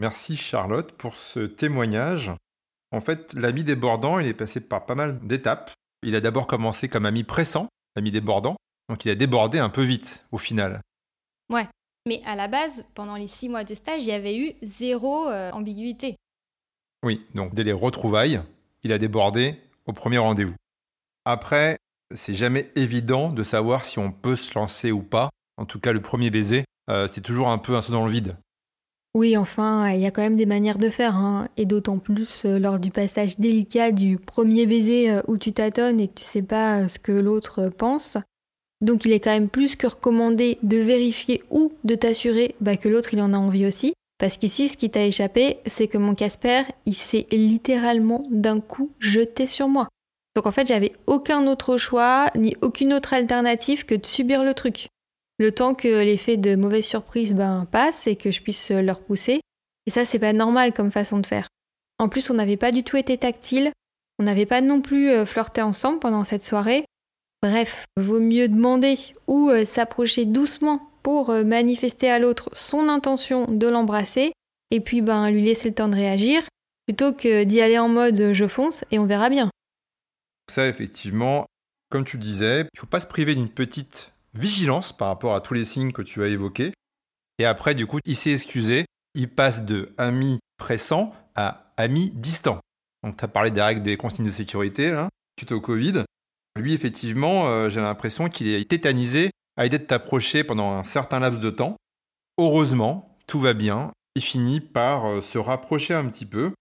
Merci 0.00 0.36
Charlotte 0.36 0.92
pour 0.92 1.14
ce 1.14 1.40
témoignage. 1.40 2.32
En 2.92 3.00
fait, 3.00 3.32
l'ami 3.34 3.64
débordant, 3.64 4.18
il 4.18 4.26
est 4.26 4.34
passé 4.34 4.60
par 4.60 4.86
pas 4.86 4.94
mal 4.94 5.18
d'étapes. 5.26 5.72
Il 6.02 6.14
a 6.14 6.20
d'abord 6.20 6.46
commencé 6.46 6.88
comme 6.88 7.06
ami 7.06 7.24
pressant, 7.24 7.68
ami 7.96 8.10
débordant, 8.10 8.56
donc 8.88 9.04
il 9.04 9.10
a 9.10 9.14
débordé 9.14 9.58
un 9.58 9.70
peu 9.70 9.82
vite 9.82 10.24
au 10.32 10.38
final. 10.38 10.80
Ouais, 11.50 11.66
mais 12.06 12.22
à 12.24 12.36
la 12.36 12.48
base, 12.48 12.84
pendant 12.94 13.16
les 13.16 13.26
six 13.26 13.48
mois 13.48 13.64
de 13.64 13.74
stage, 13.74 14.02
il 14.02 14.08
y 14.08 14.12
avait 14.12 14.36
eu 14.36 14.52
zéro 14.62 15.28
euh, 15.28 15.50
ambiguïté. 15.52 16.16
Oui, 17.04 17.24
donc 17.34 17.54
dès 17.54 17.64
les 17.64 17.72
retrouvailles, 17.72 18.40
il 18.82 18.92
a 18.92 18.98
débordé 18.98 19.56
au 19.86 19.92
premier 19.92 20.18
rendez-vous. 20.18 20.54
Après, 21.24 21.76
c'est 22.14 22.34
jamais 22.34 22.70
évident 22.76 23.30
de 23.30 23.42
savoir 23.42 23.84
si 23.84 23.98
on 23.98 24.12
peut 24.12 24.36
se 24.36 24.58
lancer 24.58 24.92
ou 24.92 25.02
pas. 25.02 25.30
En 25.56 25.66
tout 25.66 25.80
cas, 25.80 25.92
le 25.92 26.00
premier 26.00 26.30
baiser, 26.30 26.64
euh, 26.90 27.06
c'est 27.06 27.20
toujours 27.20 27.48
un 27.48 27.58
peu 27.58 27.74
un 27.76 27.82
saut 27.82 27.92
dans 27.92 28.04
le 28.04 28.10
vide. 28.10 28.36
Oui, 29.14 29.36
enfin, 29.36 29.90
il 29.90 30.00
y 30.00 30.06
a 30.06 30.10
quand 30.10 30.22
même 30.22 30.36
des 30.36 30.46
manières 30.46 30.78
de 30.78 30.90
faire, 30.90 31.14
hein. 31.14 31.48
et 31.56 31.66
d'autant 31.66 31.98
plus 31.98 32.44
euh, 32.44 32.58
lors 32.58 32.80
du 32.80 32.90
passage 32.90 33.38
délicat 33.38 33.92
du 33.92 34.18
premier 34.18 34.66
baiser 34.66 35.10
euh, 35.10 35.22
où 35.28 35.38
tu 35.38 35.52
tâtonnes 35.52 36.00
et 36.00 36.08
que 36.08 36.14
tu 36.14 36.24
sais 36.24 36.42
pas 36.42 36.88
ce 36.88 36.98
que 36.98 37.12
l'autre 37.12 37.68
pense. 37.68 38.18
Donc 38.80 39.04
il 39.04 39.12
est 39.12 39.20
quand 39.20 39.30
même 39.30 39.48
plus 39.48 39.76
que 39.76 39.86
recommandé 39.86 40.58
de 40.62 40.76
vérifier 40.76 41.42
ou 41.50 41.72
de 41.84 41.94
t'assurer 41.94 42.54
bah, 42.60 42.76
que 42.76 42.88
l'autre 42.88 43.14
il 43.14 43.20
en 43.20 43.32
a 43.32 43.38
envie 43.38 43.66
aussi. 43.66 43.94
Parce 44.18 44.36
qu'ici, 44.36 44.68
ce 44.68 44.76
qui 44.76 44.90
t'a 44.90 45.04
échappé, 45.04 45.58
c'est 45.66 45.88
que 45.88 45.98
mon 45.98 46.14
Casper, 46.14 46.62
il 46.86 46.94
s'est 46.94 47.26
littéralement 47.32 48.22
d'un 48.30 48.60
coup 48.60 48.90
jeté 49.00 49.46
sur 49.46 49.68
moi. 49.68 49.88
Donc 50.36 50.46
en 50.46 50.52
fait, 50.52 50.66
j'avais 50.66 50.92
aucun 51.06 51.46
autre 51.46 51.76
choix, 51.76 52.30
ni 52.36 52.56
aucune 52.60 52.92
autre 52.92 53.12
alternative 53.12 53.84
que 53.84 53.94
de 53.94 54.06
subir 54.06 54.44
le 54.44 54.54
truc. 54.54 54.88
Le 55.38 55.52
temps 55.52 55.74
que 55.74 55.88
l'effet 55.88 56.36
de 56.36 56.54
mauvaise 56.54 56.86
surprise 56.86 57.34
ben, 57.34 57.66
passe 57.70 58.06
et 58.06 58.16
que 58.16 58.30
je 58.30 58.40
puisse 58.40 58.70
le 58.70 58.92
repousser. 58.92 59.40
Et 59.86 59.90
ça, 59.90 60.04
c'est 60.04 60.18
pas 60.18 60.32
normal 60.32 60.72
comme 60.72 60.92
façon 60.92 61.18
de 61.18 61.26
faire. 61.26 61.48
En 61.98 62.08
plus, 62.08 62.30
on 62.30 62.34
n'avait 62.34 62.56
pas 62.56 62.72
du 62.72 62.82
tout 62.82 62.96
été 62.96 63.18
tactile, 63.18 63.72
on 64.18 64.24
n'avait 64.24 64.46
pas 64.46 64.60
non 64.60 64.80
plus 64.80 65.10
euh, 65.10 65.26
flirté 65.26 65.60
ensemble 65.62 65.98
pendant 65.98 66.24
cette 66.24 66.44
soirée. 66.44 66.84
Bref, 67.44 67.84
vaut 67.98 68.20
mieux 68.20 68.48
demander 68.48 68.96
ou 69.26 69.50
euh, 69.50 69.66
s'approcher 69.66 70.24
doucement 70.24 70.90
pour 71.02 71.28
euh, 71.28 71.44
manifester 71.44 72.08
à 72.08 72.18
l'autre 72.18 72.48
son 72.54 72.88
intention 72.88 73.44
de 73.44 73.66
l'embrasser 73.66 74.32
et 74.70 74.80
puis 74.80 75.02
ben 75.02 75.30
lui 75.30 75.44
laisser 75.44 75.68
le 75.68 75.74
temps 75.74 75.88
de 75.88 75.94
réagir 75.94 76.42
plutôt 76.86 77.12
que 77.12 77.44
d'y 77.44 77.60
aller 77.60 77.78
en 77.78 77.90
mode 77.90 78.32
je 78.32 78.46
fonce 78.46 78.86
et 78.90 78.98
on 78.98 79.04
verra 79.04 79.28
bien. 79.28 79.50
Ça, 80.50 80.66
effectivement, 80.66 81.44
comme 81.90 82.06
tu 82.06 82.16
disais, 82.16 82.62
il 82.72 82.80
faut 82.80 82.86
pas 82.86 83.00
se 83.00 83.06
priver 83.06 83.34
d'une 83.34 83.50
petite 83.50 84.14
vigilance 84.32 84.96
par 84.96 85.08
rapport 85.08 85.34
à 85.34 85.42
tous 85.42 85.52
les 85.52 85.66
signes 85.66 85.92
que 85.92 86.00
tu 86.00 86.22
as 86.22 86.28
évoqués. 86.28 86.72
Et 87.38 87.44
après, 87.44 87.74
du 87.74 87.86
coup, 87.86 87.98
il 88.06 88.16
s'est 88.16 88.32
excusé. 88.32 88.86
Il 89.14 89.28
passe 89.28 89.66
de 89.66 89.92
ami 89.98 90.38
pressant 90.56 91.12
à 91.34 91.74
ami 91.76 92.10
distant. 92.14 92.60
Donc, 93.02 93.18
tu 93.18 93.24
as 93.26 93.28
parlé 93.28 93.50
des 93.50 93.60
règles 93.60 93.82
des 93.82 93.98
consignes 93.98 94.24
de 94.24 94.30
sécurité, 94.30 94.92
là, 94.92 95.10
suite 95.38 95.52
au 95.52 95.60
Covid. 95.60 96.04
Lui, 96.56 96.72
effectivement, 96.72 97.48
euh, 97.48 97.68
j'ai 97.68 97.80
l'impression 97.80 98.28
qu'il 98.28 98.48
est 98.48 98.68
tétanisé 98.68 99.30
à 99.56 99.64
l'idée 99.64 99.78
de 99.78 99.84
t'approcher 99.84 100.44
pendant 100.44 100.72
un 100.72 100.84
certain 100.84 101.18
laps 101.18 101.42
de 101.42 101.50
temps. 101.50 101.76
Heureusement, 102.38 103.18
tout 103.26 103.40
va 103.40 103.54
bien. 103.54 103.90
Il 104.14 104.22
finit 104.22 104.60
par 104.60 105.06
euh, 105.06 105.20
se 105.20 105.38
rapprocher 105.38 105.94
un 105.94 106.06
petit 106.06 106.26
peu 106.26 106.52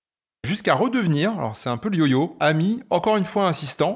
jusqu'à 0.46 0.74
redevenir, 0.74 1.32
alors 1.38 1.56
c'est 1.56 1.70
un 1.70 1.78
peu 1.78 1.90
le 1.90 1.98
yo-yo, 1.98 2.36
ami, 2.40 2.82
encore 2.90 3.18
une 3.18 3.26
fois 3.26 3.48
insistant. 3.48 3.96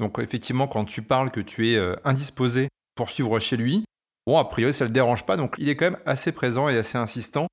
Donc 0.00 0.18
effectivement, 0.18 0.66
quand 0.66 0.84
tu 0.84 1.02
parles 1.02 1.30
que 1.30 1.40
tu 1.40 1.70
es 1.70 1.76
euh, 1.76 1.94
indisposé 2.04 2.68
pour 2.96 3.10
suivre 3.10 3.38
chez 3.38 3.56
lui, 3.56 3.84
bon, 4.26 4.38
a 4.38 4.44
priori, 4.44 4.74
ça 4.74 4.84
ne 4.84 4.88
le 4.88 4.94
dérange 4.94 5.24
pas, 5.24 5.36
donc 5.36 5.54
il 5.58 5.68
est 5.68 5.76
quand 5.76 5.90
même 5.90 6.00
assez 6.06 6.32
présent 6.32 6.68
et 6.68 6.76
assez 6.76 6.98
insistant. 6.98 7.46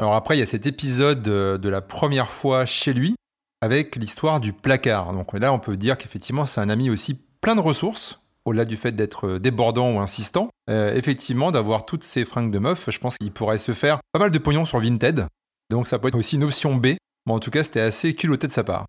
Alors 0.00 0.14
après, 0.14 0.36
il 0.36 0.40
y 0.40 0.42
a 0.42 0.46
cet 0.46 0.66
épisode 0.66 1.22
de 1.22 1.68
la 1.68 1.80
première 1.80 2.30
fois 2.30 2.66
chez 2.66 2.92
lui, 2.92 3.14
avec 3.60 3.96
l'histoire 3.96 4.40
du 4.40 4.52
placard. 4.52 5.12
Donc 5.12 5.32
là, 5.32 5.52
on 5.52 5.58
peut 5.58 5.76
dire 5.76 5.98
qu'effectivement, 5.98 6.46
c'est 6.46 6.60
un 6.60 6.68
ami 6.68 6.90
aussi 6.90 7.18
plein 7.40 7.54
de 7.54 7.60
ressources, 7.60 8.20
au-delà 8.44 8.64
du 8.64 8.76
fait 8.76 8.92
d'être 8.92 9.26
euh, 9.26 9.38
débordant 9.38 9.92
ou 9.92 10.00
insistant. 10.00 10.48
effectivement, 10.68 11.50
d'avoir 11.50 11.84
toutes 11.84 12.04
ces 12.04 12.24
fringues 12.24 12.52
de 12.52 12.58
meuf, 12.58 12.88
je 12.90 12.98
pense 12.98 13.18
qu'il 13.18 13.32
pourrait 13.32 13.58
se 13.58 13.72
faire 13.72 14.00
pas 14.12 14.20
mal 14.20 14.30
de 14.30 14.38
pognon 14.38 14.64
sur 14.64 14.78
Vinted. 14.78 15.26
Donc 15.68 15.86
ça 15.86 15.98
peut 15.98 16.08
être 16.08 16.18
aussi 16.18 16.36
une 16.36 16.44
option 16.44 16.76
B 16.76 16.94
Bon, 17.26 17.34
en 17.34 17.40
tout 17.40 17.50
cas, 17.50 17.64
c'était 17.64 17.80
assez 17.80 18.14
culotté 18.14 18.46
de 18.46 18.52
sa 18.52 18.64
part. 18.64 18.86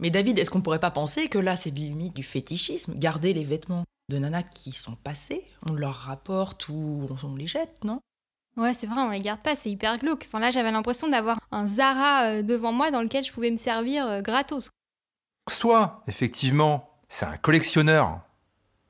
Mais 0.00 0.10
David, 0.10 0.38
est-ce 0.38 0.50
qu'on 0.50 0.60
pourrait 0.60 0.78
pas 0.78 0.90
penser 0.90 1.28
que 1.28 1.38
là, 1.38 1.56
c'est 1.56 1.70
limite 1.70 2.14
du 2.14 2.22
fétichisme? 2.22 2.94
Garder 2.96 3.32
les 3.32 3.44
vêtements 3.44 3.84
de 4.08 4.18
nana 4.18 4.42
qui 4.42 4.72
sont 4.72 4.94
passés, 4.94 5.44
on 5.66 5.74
leur 5.74 5.94
rapporte 5.94 6.68
ou 6.68 7.06
on 7.22 7.34
les 7.34 7.46
jette, 7.46 7.84
non? 7.84 8.00
Ouais, 8.58 8.74
c'est 8.74 8.88
vrai, 8.88 9.00
on 9.00 9.10
les 9.10 9.20
garde 9.20 9.40
pas, 9.40 9.54
c'est 9.54 9.70
hyper 9.70 9.98
glauque. 9.98 10.24
Enfin 10.26 10.40
là, 10.40 10.50
j'avais 10.50 10.72
l'impression 10.72 11.06
d'avoir 11.06 11.38
un 11.52 11.68
Zara 11.68 12.24
euh, 12.24 12.42
devant 12.42 12.72
moi 12.72 12.90
dans 12.90 13.02
lequel 13.02 13.24
je 13.24 13.32
pouvais 13.32 13.52
me 13.52 13.56
servir 13.56 14.04
euh, 14.04 14.20
gratos. 14.20 14.70
Soit, 15.48 16.02
effectivement, 16.08 16.90
c'est 17.08 17.26
un 17.26 17.36
collectionneur. 17.36 18.20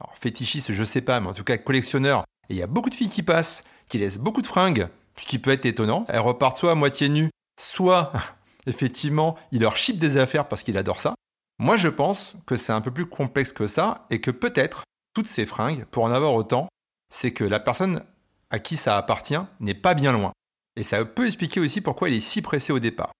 Alors, 0.00 0.16
fétichiste, 0.18 0.72
je 0.72 0.84
sais 0.84 1.02
pas, 1.02 1.20
mais 1.20 1.26
en 1.26 1.34
tout 1.34 1.44
cas, 1.44 1.58
collectionneur. 1.58 2.24
Et 2.48 2.54
il 2.54 2.56
y 2.56 2.62
a 2.62 2.66
beaucoup 2.66 2.88
de 2.88 2.94
filles 2.94 3.10
qui 3.10 3.22
passent, 3.22 3.64
qui 3.88 3.98
laissent 3.98 4.18
beaucoup 4.18 4.40
de 4.40 4.46
fringues, 4.46 4.88
ce 5.18 5.26
qui 5.26 5.38
peut 5.38 5.50
être 5.50 5.66
étonnant. 5.66 6.06
Elles 6.08 6.20
repartent 6.20 6.56
soit 6.56 6.72
à 6.72 6.74
moitié 6.74 7.10
nues, 7.10 7.30
soit 7.60 8.10
effectivement, 8.66 9.36
il 9.52 9.60
leur 9.60 9.76
chip 9.76 9.98
des 9.98 10.16
affaires 10.16 10.48
parce 10.48 10.62
qu'il 10.62 10.78
adore 10.78 10.98
ça. 10.98 11.14
Moi, 11.58 11.76
je 11.76 11.88
pense 11.88 12.36
que 12.46 12.56
c'est 12.56 12.72
un 12.72 12.80
peu 12.80 12.90
plus 12.90 13.06
complexe 13.06 13.52
que 13.52 13.66
ça 13.66 14.06
et 14.08 14.22
que 14.22 14.30
peut-être 14.30 14.84
toutes 15.12 15.26
ces 15.26 15.44
fringues, 15.44 15.84
pour 15.90 16.04
en 16.04 16.10
avoir 16.10 16.32
autant, 16.32 16.68
c'est 17.12 17.32
que 17.32 17.44
la 17.44 17.60
personne 17.60 18.02
à 18.50 18.58
qui 18.58 18.76
ça 18.76 18.96
appartient 18.96 19.40
n'est 19.60 19.74
pas 19.74 19.94
bien 19.94 20.12
loin. 20.12 20.32
Et 20.76 20.82
ça 20.82 21.04
peut 21.04 21.26
expliquer 21.26 21.60
aussi 21.60 21.80
pourquoi 21.80 22.08
il 22.08 22.16
est 22.16 22.20
si 22.20 22.42
pressé 22.42 22.72
au 22.72 22.78
départ. 22.78 23.12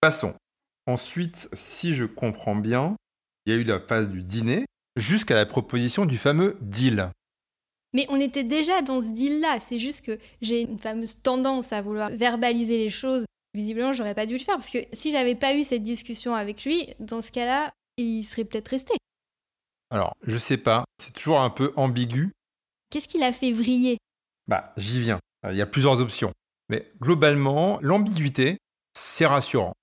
Passons. 0.00 0.34
Ensuite, 0.86 1.48
si 1.52 1.94
je 1.94 2.04
comprends 2.04 2.56
bien, 2.56 2.96
il 3.46 3.52
y 3.52 3.56
a 3.56 3.60
eu 3.60 3.64
la 3.64 3.80
phase 3.80 4.10
du 4.10 4.22
dîner 4.22 4.66
jusqu'à 4.96 5.34
la 5.34 5.46
proposition 5.46 6.06
du 6.06 6.16
fameux 6.16 6.56
deal. 6.60 7.10
Mais 7.94 8.06
on 8.10 8.20
était 8.20 8.44
déjà 8.44 8.82
dans 8.82 9.00
ce 9.00 9.08
deal-là, 9.08 9.60
c'est 9.60 9.78
juste 9.78 10.04
que 10.04 10.18
j'ai 10.42 10.62
une 10.62 10.78
fameuse 10.78 11.20
tendance 11.22 11.72
à 11.72 11.80
vouloir 11.80 12.10
verbaliser 12.10 12.78
les 12.78 12.90
choses 12.90 13.24
visiblement, 13.54 13.92
j'aurais 13.92 14.14
pas 14.14 14.26
dû 14.26 14.34
le 14.34 14.38
faire 14.38 14.56
parce 14.56 14.70
que 14.70 14.78
si 14.92 15.10
j'avais 15.10 15.34
pas 15.34 15.54
eu 15.54 15.64
cette 15.64 15.82
discussion 15.82 16.34
avec 16.34 16.64
lui, 16.64 16.94
dans 17.00 17.22
ce 17.22 17.32
cas-là, 17.32 17.72
il 17.96 18.22
serait 18.22 18.44
peut-être 18.44 18.68
resté. 18.68 18.94
Alors, 19.90 20.14
je 20.22 20.36
sais 20.36 20.58
pas, 20.58 20.84
c'est 21.02 21.12
toujours 21.12 21.40
un 21.40 21.50
peu 21.50 21.72
ambigu. 21.76 22.30
Qu'est-ce 22.90 23.08
qui 23.08 23.18
l'a 23.18 23.32
fait 23.32 23.52
vriller? 23.52 23.98
Bah, 24.48 24.72
j'y 24.76 25.00
viens. 25.00 25.20
Il 25.48 25.56
y 25.56 25.62
a 25.62 25.66
plusieurs 25.66 26.00
options. 26.00 26.32
Mais 26.70 26.90
globalement, 27.00 27.78
l'ambiguïté, 27.82 28.58
c'est 28.94 29.26
rassurant. 29.26 29.74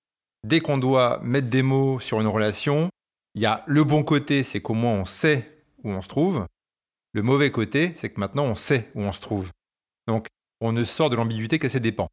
Dès 0.43 0.59
qu'on 0.59 0.77
doit 0.77 1.19
mettre 1.23 1.49
des 1.49 1.63
mots 1.63 1.99
sur 1.99 2.19
une 2.19 2.27
relation, 2.27 2.89
il 3.35 3.41
y 3.41 3.45
a 3.45 3.63
le 3.67 3.83
bon 3.83 4.03
côté, 4.03 4.43
c'est 4.43 4.61
qu'au 4.61 4.73
moins 4.73 4.93
on 4.93 5.05
sait 5.05 5.63
où 5.83 5.89
on 5.89 6.01
se 6.01 6.09
trouve. 6.09 6.45
Le 7.13 7.21
mauvais 7.21 7.51
côté, 7.51 7.93
c'est 7.95 8.09
que 8.09 8.19
maintenant 8.19 8.45
on 8.45 8.55
sait 8.55 8.91
où 8.95 9.01
on 9.01 9.11
se 9.11 9.21
trouve. 9.21 9.49
Donc, 10.07 10.27
on 10.61 10.71
ne 10.71 10.83
sort 10.83 11.09
de 11.09 11.15
l'ambiguïté 11.15 11.59
qu'à 11.59 11.69
ses 11.69 11.79
dépens. 11.79 12.09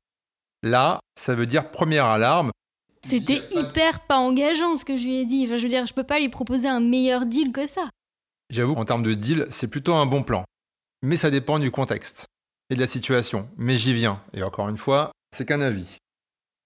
Là, 0.63 1.01
ça 1.19 1.35
veut 1.35 1.47
dire 1.47 1.71
première 1.71 2.07
alarme. 2.07 2.51
C'était 3.05 3.43
hyper 3.51 4.07
pas 4.07 4.19
engageant 4.19 4.77
ce 4.77 4.85
que 4.85 4.97
je 4.97 5.05
lui 5.05 5.17
ai 5.17 5.25
dit. 5.25 5.45
Enfin, 5.45 5.57
je 5.57 5.65
veux 5.65 5.69
dire, 5.69 5.87
je 5.87 5.93
peux 5.93 6.05
pas 6.05 6.21
lui 6.21 6.29
proposer 6.29 6.69
un 6.69 6.81
meilleur 6.81 7.27
deal 7.27 7.53
que 7.53 7.67
ça. 7.67 7.91
J'avoue, 8.49 8.75
en 8.75 8.85
termes 8.85 9.03
de 9.03 9.15
deal, 9.15 9.47
c'est 9.51 9.67
plutôt 9.67 9.95
un 9.95 10.07
bon 10.07 10.23
plan. 10.23 10.45
Mais 11.03 11.17
ça 11.17 11.31
dépend 11.31 11.59
du 11.59 11.71
contexte 11.71 12.27
de 12.75 12.81
la 12.81 12.87
situation. 12.87 13.49
Mais 13.57 13.77
j'y 13.77 13.95
viens. 13.95 14.21
Et 14.33 14.43
encore 14.43 14.69
une 14.69 14.77
fois, 14.77 15.13
c'est 15.37 15.47
qu'un 15.47 15.61
avis. 15.61 15.99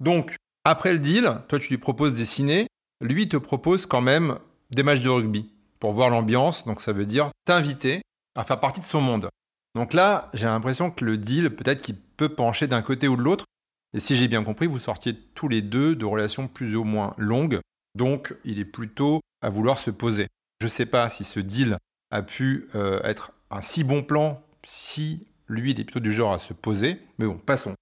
Donc, 0.01 0.37
après 0.65 0.93
le 0.93 0.99
deal, 0.99 1.39
toi 1.49 1.59
tu 1.59 1.69
lui 1.69 1.79
proposes 1.79 2.15
des 2.15 2.25
ciné, 2.25 2.67
lui 3.01 3.29
te 3.29 3.37
propose 3.37 3.87
quand 3.87 4.01
même 4.01 4.39
des 4.71 4.83
matchs 4.83 5.01
de 5.01 5.09
rugby 5.09 5.51
pour 5.79 5.93
voir 5.93 6.11
l'ambiance. 6.11 6.65
Donc 6.65 6.81
ça 6.81 6.93
veut 6.93 7.07
dire 7.07 7.31
t'inviter 7.45 8.03
à 8.37 8.45
faire 8.45 8.61
partie 8.61 8.81
de 8.81 8.87
son 8.87 9.01
monde. 9.01 9.29
Donc 9.75 9.93
là, 9.93 10.31
j'ai 10.35 10.47
l'impression 10.47 10.91
que 10.91 11.05
le 11.05 11.19
deal, 11.19 11.51
peut-être 11.51 11.83
qu'il 11.83 11.97
peut 11.97 12.31
pencher 12.31 12.67
d'un 12.67 12.83
côté 12.83 13.09
ou 13.09 13.17
de 13.17 13.23
l'autre, 13.23 13.45
et 13.95 14.01
si 14.01 14.17
j'ai 14.17 14.29
bien 14.29 14.43
compris, 14.43 14.67
vous 14.67 14.79
sortiez 14.79 15.15
tous 15.35 15.49
les 15.49 15.63
deux 15.63 15.95
de 15.95 16.05
relations 16.05 16.49
plus 16.49 16.77
ou 16.77 16.85
moins 16.85 17.15
longues, 17.19 17.61
donc 17.95 18.35
il 18.45 18.59
est 18.59 18.65
plutôt 18.65 19.21
à 19.43 19.51
vouloir 19.51 19.79
se 19.79 19.91
poser. 19.91 20.29
Je 20.61 20.67
ne 20.67 20.71
sais 20.71 20.87
pas 20.87 21.09
si 21.09 21.25
ce 21.25 21.41
deal 21.41 21.79
a 22.11 22.23
pu 22.23 22.69
euh, 22.75 23.01
être 23.05 23.33
un 23.51 23.63
si 23.63 23.85
bon 23.85 24.03
plan, 24.03 24.43
si 24.67 25.27
lui 25.49 25.73
il 25.73 25.81
est 25.81 25.85
plutôt 25.85 26.01
du 26.01 26.13
genre 26.13 26.33
à 26.33 26.39
se 26.39 26.53
poser, 26.53 27.01
mais 27.19 27.27
bon, 27.27 27.39
passons. 27.39 27.75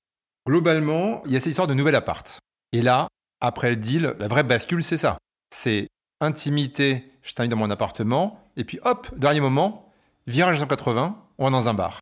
Globalement, 0.47 1.23
il 1.25 1.33
y 1.33 1.37
a 1.37 1.41
cette 1.41 1.51
histoire 1.51 1.67
de 1.67 1.75
nouvel 1.75 1.95
appart. 1.95 2.39
Et 2.73 2.83
là, 2.83 3.09
après 3.41 3.71
le 3.71 3.77
deal, 3.77 4.15
la 4.19 4.29
vraie 4.29 4.43
bascule, 4.43 4.85
c'est 4.85 4.97
ça. 4.97 5.19
C'est 5.55 5.89
intimité, 6.21 7.11
je 7.23 7.33
t'invite 7.33 7.51
dans 7.51 7.57
mon 7.57 7.71
appartement, 7.71 8.41
et 8.57 8.65
puis 8.65 8.79
hop, 8.83 9.09
dernier 9.17 9.41
moment, 9.41 9.93
virage 10.27 10.59
180, 10.59 11.23
on 11.39 11.45
va 11.45 11.51
dans 11.51 11.69
un 11.69 11.75
bar. 11.75 12.01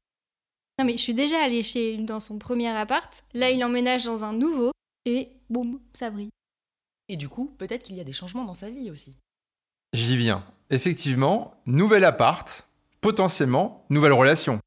Non 0.79 0.85
mais 0.85 0.93
je 0.97 1.03
suis 1.03 1.15
déjà 1.15 1.43
allée 1.43 1.63
chez 1.63 1.99
dans 1.99 2.21
son 2.21 2.39
premier 2.39 2.69
appart. 2.69 3.23
Là, 3.35 3.51
il 3.51 3.63
emménage 3.65 4.05
dans 4.05 4.25
un 4.25 4.33
nouveau 4.33 4.73
et 5.05 5.31
boum, 5.51 5.81
ça 5.93 6.11
brille. 6.11 6.31
Et 7.09 7.17
du 7.17 7.29
coup, 7.29 7.55
peut-être 7.59 7.83
qu'il 7.83 7.97
y 7.97 8.01
a 8.01 8.05
des 8.05 8.13
changements 8.13 8.45
dans 8.45 8.55
sa 8.55 8.71
vie 8.71 8.91
aussi. 8.91 9.15
J'y 9.93 10.17
viens. 10.17 10.45
effectivement, 10.71 11.55
nouvel 11.67 12.05
appart, 12.05 12.67
potentiellement 13.03 13.85
nouvelle 13.91 14.15
relation. 14.15 14.59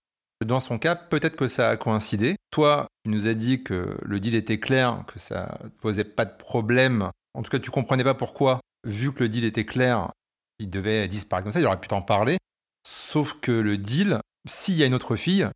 Dans 0.44 0.60
son 0.60 0.78
cas, 0.78 0.96
peut-être 0.96 1.38
que 1.38 1.48
ça 1.48 1.70
a 1.70 1.78
coïncidé. 1.78 2.36
Toi, 2.52 2.88
tu 3.04 3.12
nous 3.12 3.28
as 3.28 3.34
dit 3.34 3.64
que 3.64 3.98
le 4.02 4.20
deal 4.20 4.36
était 4.36 4.60
clair, 4.60 5.04
que 5.08 5.20
ça 5.20 5.60
ne 5.64 5.70
posait 5.70 6.04
pas 6.04 6.26
de 6.26 6.36
problème. 6.36 7.10
En 7.34 7.44
tout 7.44 7.52
cas, 7.52 7.60
tu 7.60 7.72
comprenais 7.72 8.04
pas 8.04 8.14
pourquoi, 8.14 8.60
vu 8.86 9.14
que 9.14 9.24
le 9.24 9.30
deal 9.30 9.46
était 9.46 9.66
clair, 9.66 10.12
il 10.60 10.70
devait 10.70 11.08
disparaître 11.08 11.46
comme 11.46 11.52
ça, 11.52 11.60
il 11.60 11.66
aurait 11.66 11.80
pu 11.80 11.88
t'en 11.88 12.02
parler. 12.02 12.38
Sauf 12.86 13.40
que 13.40 13.52
le 13.52 13.78
deal, 13.78 14.20
s'il 14.48 14.76
y 14.76 14.84
a 14.84 14.86
une 14.86 14.94
autre 14.94 15.16
fille, 15.16 15.48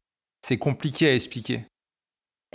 c'est 0.45 0.57
compliqué 0.57 1.09
à 1.09 1.15
expliquer. 1.15 1.65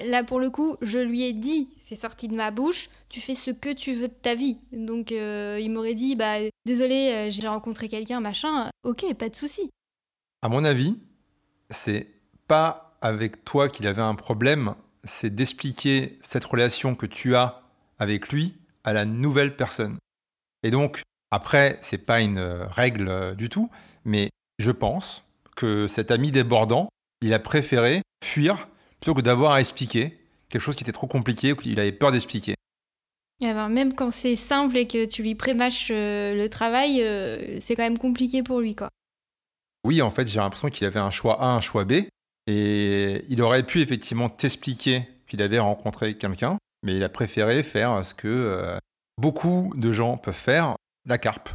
Là, 0.02 0.24
pour 0.24 0.40
le 0.40 0.50
coup, 0.50 0.76
je 0.82 0.98
lui 0.98 1.22
ai 1.22 1.32
dit, 1.32 1.68
c'est 1.78 1.94
sorti 1.94 2.26
de 2.26 2.34
ma 2.34 2.50
bouche, 2.50 2.88
tu 3.08 3.20
fais 3.20 3.36
ce 3.36 3.50
que 3.52 3.72
tu 3.72 3.92
veux 3.92 4.08
de 4.08 4.12
ta 4.12 4.34
vie. 4.34 4.58
Donc, 4.72 5.12
euh, 5.12 5.58
il 5.60 5.70
m'aurait 5.70 5.94
dit, 5.94 6.16
bah, 6.16 6.38
désolé, 6.66 7.12
euh, 7.12 7.30
j'ai 7.30 7.46
rencontré 7.46 7.86
quelqu'un, 7.86 8.20
machin. 8.20 8.70
Ok, 8.82 9.04
pas 9.14 9.28
de 9.28 9.36
souci. 9.36 9.70
À 10.42 10.48
mon 10.48 10.64
avis, 10.64 10.98
c'est 11.70 12.08
pas 12.48 12.96
avec 13.00 13.44
toi 13.44 13.68
qu'il 13.68 13.86
avait 13.86 14.02
un 14.02 14.14
problème, 14.14 14.74
c'est 15.04 15.34
d'expliquer 15.34 16.18
cette 16.20 16.44
relation 16.44 16.94
que 16.94 17.06
tu 17.06 17.36
as 17.36 17.62
avec 17.98 18.30
lui 18.30 18.54
à 18.84 18.92
la 18.92 19.04
nouvelle 19.04 19.56
personne. 19.56 19.98
Et 20.62 20.70
donc, 20.70 21.02
après, 21.30 21.78
c'est 21.80 21.98
pas 21.98 22.20
une 22.20 22.38
règle 22.38 23.08
euh, 23.08 23.34
du 23.34 23.48
tout, 23.48 23.70
mais 24.04 24.30
je 24.58 24.70
pense 24.70 25.24
que 25.56 25.86
cet 25.88 26.10
ami 26.10 26.30
débordant, 26.30 26.88
il 27.22 27.34
a 27.34 27.38
préféré 27.38 28.02
fuir 28.24 28.68
plutôt 29.00 29.14
que 29.14 29.20
d'avoir 29.20 29.52
à 29.52 29.60
expliquer 29.60 30.18
quelque 30.48 30.62
chose 30.62 30.76
qui 30.76 30.84
était 30.84 30.92
trop 30.92 31.06
compliqué 31.06 31.52
ou 31.52 31.56
qu'il 31.56 31.78
avait 31.80 31.92
peur 31.92 32.12
d'expliquer. 32.12 32.54
Eh 33.40 33.52
ben, 33.52 33.68
même 33.68 33.92
quand 33.94 34.10
c'est 34.10 34.36
simple 34.36 34.76
et 34.76 34.86
que 34.86 35.04
tu 35.04 35.22
lui 35.22 35.34
prémâches 35.34 35.88
euh, 35.90 36.34
le 36.34 36.48
travail, 36.48 37.02
euh, 37.02 37.60
c'est 37.60 37.74
quand 37.74 37.82
même 37.82 37.98
compliqué 37.98 38.42
pour 38.42 38.60
lui. 38.60 38.74
quoi. 38.74 38.88
Oui, 39.84 40.00
en 40.00 40.10
fait, 40.10 40.26
j'ai 40.26 40.40
l'impression 40.40 40.70
qu'il 40.70 40.86
avait 40.86 41.00
un 41.00 41.10
choix 41.10 41.42
A, 41.42 41.46
un 41.46 41.60
choix 41.60 41.84
B. 41.84 41.92
Et 42.46 43.24
il 43.28 43.40
aurait 43.42 43.62
pu 43.62 43.80
effectivement 43.80 44.28
t'expliquer 44.28 45.08
qu'il 45.26 45.40
avait 45.42 45.58
rencontré 45.58 46.16
quelqu'un, 46.16 46.58
mais 46.82 46.96
il 46.96 47.02
a 47.02 47.08
préféré 47.08 47.62
faire 47.62 48.04
ce 48.04 48.12
que 48.12 48.28
euh, 48.28 48.78
beaucoup 49.18 49.72
de 49.76 49.92
gens 49.92 50.16
peuvent 50.16 50.34
faire, 50.34 50.76
la 51.06 51.18
carpe. 51.18 51.48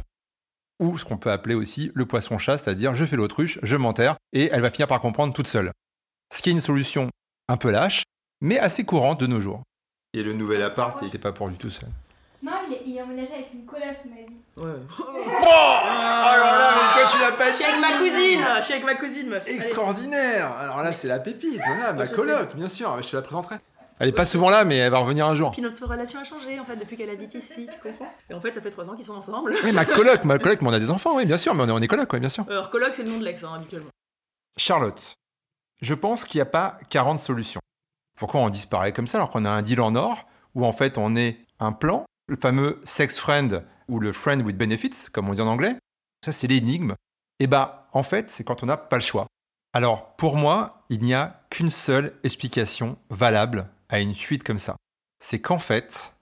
Ou 0.80 0.98
ce 0.98 1.04
qu'on 1.04 1.18
peut 1.18 1.30
appeler 1.30 1.54
aussi 1.54 1.92
le 1.94 2.06
poisson-chat, 2.06 2.58
c'est-à-dire 2.58 2.96
je 2.96 3.04
fais 3.04 3.16
l'autruche, 3.16 3.58
je 3.62 3.76
m'enterre, 3.76 4.16
et 4.32 4.48
elle 4.50 4.62
va 4.62 4.70
finir 4.70 4.88
par 4.88 5.00
comprendre 5.00 5.34
toute 5.34 5.46
seule. 5.46 5.72
Ce 6.34 6.42
qui 6.42 6.48
est 6.48 6.52
une 6.52 6.60
solution 6.60 7.08
un 7.48 7.56
peu 7.56 7.70
lâche, 7.70 8.02
mais 8.40 8.58
assez 8.58 8.84
courante 8.84 9.20
de 9.20 9.26
nos 9.26 9.40
jours. 9.40 9.62
Et 10.14 10.22
le 10.22 10.32
nouvel 10.32 10.62
appart, 10.62 10.98
il 11.02 11.04
n'était 11.04 11.18
pas 11.18 11.32
pour 11.32 11.48
lui 11.48 11.56
tout 11.56 11.70
seul. 11.70 11.88
Non, 12.42 12.52
il 12.68 12.74
est, 12.74 12.82
il 12.86 12.96
est 12.96 13.02
emménagé 13.02 13.34
avec 13.34 13.52
une 13.52 13.66
coloc, 13.66 13.96
il 14.04 14.10
m'a 14.10 14.26
dit. 14.26 14.40
Ouais. 14.56 14.80
Oh 14.98 15.44
Alors 15.44 16.58
là, 16.58 16.70
mais 16.74 17.02
toi 17.02 17.10
tu 17.12 17.20
l'as 17.20 17.32
pas 17.32 17.50
Je 17.50 17.56
suis 17.56 17.64
avec 17.64 17.80
ma 17.80 17.98
cousine 17.98 18.44
Je 18.58 18.62
suis 18.62 18.72
avec 18.72 18.84
ma 18.84 18.94
cousine, 18.94 19.28
meuf. 19.28 19.46
Extraordinaire 19.46 20.52
Alors 20.58 20.82
là, 20.82 20.92
c'est 20.92 21.08
la 21.08 21.18
pépite, 21.18 21.60
voilà, 21.66 21.92
ma 21.92 22.06
coloc, 22.06 22.54
bien 22.56 22.68
sûr, 22.68 23.00
je 23.02 23.08
te 23.08 23.16
la 23.16 23.22
présenterai. 23.22 23.56
Elle 23.98 24.08
est 24.08 24.12
pas 24.12 24.24
souvent 24.24 24.48
là, 24.48 24.64
mais 24.64 24.78
elle 24.78 24.90
va 24.90 24.98
revenir 24.98 25.26
un 25.26 25.34
jour. 25.34 25.50
Puis 25.50 25.60
notre 25.60 25.86
relation 25.86 26.20
a 26.20 26.24
changé 26.24 26.58
en 26.58 26.64
fait 26.64 26.76
depuis 26.76 26.96
qu'elle 26.96 27.10
habite 27.10 27.34
ici, 27.34 27.68
tu 27.70 27.78
comprends 27.86 28.10
Et 28.30 28.34
en 28.34 28.40
fait, 28.40 28.54
ça 28.54 28.62
fait 28.62 28.70
trois 28.70 28.88
ans 28.88 28.94
qu'ils 28.96 29.04
sont 29.04 29.12
ensemble. 29.14 29.54
Oui, 29.62 29.72
ma 29.72 29.84
coloc, 29.84 30.24
ma 30.24 30.38
coloc, 30.38 30.62
mais 30.62 30.68
on 30.68 30.72
a 30.72 30.78
des 30.80 30.90
enfants, 30.90 31.16
oui, 31.16 31.26
bien 31.26 31.36
sûr, 31.36 31.54
mais 31.54 31.64
on 31.64 31.68
est, 31.68 31.72
on 31.72 31.78
est 31.82 31.88
coloc, 31.88 32.10
oui, 32.14 32.20
bien 32.20 32.30
sûr. 32.30 32.46
Alors, 32.48 32.70
coloc, 32.70 32.94
c'est 32.94 33.02
le 33.02 33.10
nom 33.10 33.18
de 33.18 33.24
l'ex, 33.24 33.44
hein, 33.44 33.52
habituellement. 33.54 33.90
Charlotte, 34.56 35.14
je 35.82 35.92
pense 35.94 36.24
qu'il 36.24 36.38
n'y 36.38 36.42
a 36.42 36.46
pas 36.46 36.78
40 36.88 37.18
solutions. 37.18 37.60
Pourquoi 38.18 38.40
on 38.40 38.48
disparaît 38.48 38.92
comme 38.92 39.06
ça 39.06 39.18
alors 39.18 39.28
qu'on 39.28 39.44
a 39.44 39.50
un 39.50 39.60
deal 39.62 39.80
en 39.82 39.94
or 39.94 40.26
où 40.54 40.64
en 40.64 40.72
fait 40.72 40.98
on 40.98 41.14
est 41.16 41.38
un 41.58 41.72
plan, 41.72 42.04
le 42.30 42.36
fameux 42.40 42.80
sex 42.84 43.18
friend 43.18 43.64
ou 43.88 43.98
le 43.98 44.12
friend 44.12 44.42
with 44.42 44.56
benefits, 44.56 45.10
comme 45.12 45.28
on 45.28 45.32
dit 45.32 45.40
en 45.40 45.48
anglais 45.48 45.76
Ça, 46.24 46.30
c'est 46.30 46.46
l'énigme. 46.46 46.94
Et 47.40 47.48
bah, 47.48 47.88
en 47.92 48.04
fait, 48.04 48.30
c'est 48.30 48.44
quand 48.44 48.62
on 48.62 48.66
n'a 48.66 48.76
pas 48.76 48.96
le 48.96 49.02
choix. 49.02 49.26
Alors, 49.72 50.14
pour 50.16 50.36
moi, 50.36 50.84
il 50.90 51.02
n'y 51.02 51.12
a 51.12 51.42
qu'une 51.50 51.70
seule 51.70 52.14
explication 52.22 52.96
valable 53.10 53.68
à 53.88 53.98
une 53.98 54.14
fuite 54.14 54.44
comme 54.44 54.58
ça. 54.58 54.76
C'est 55.18 55.40
qu'en 55.40 55.58
fait, 55.58 56.14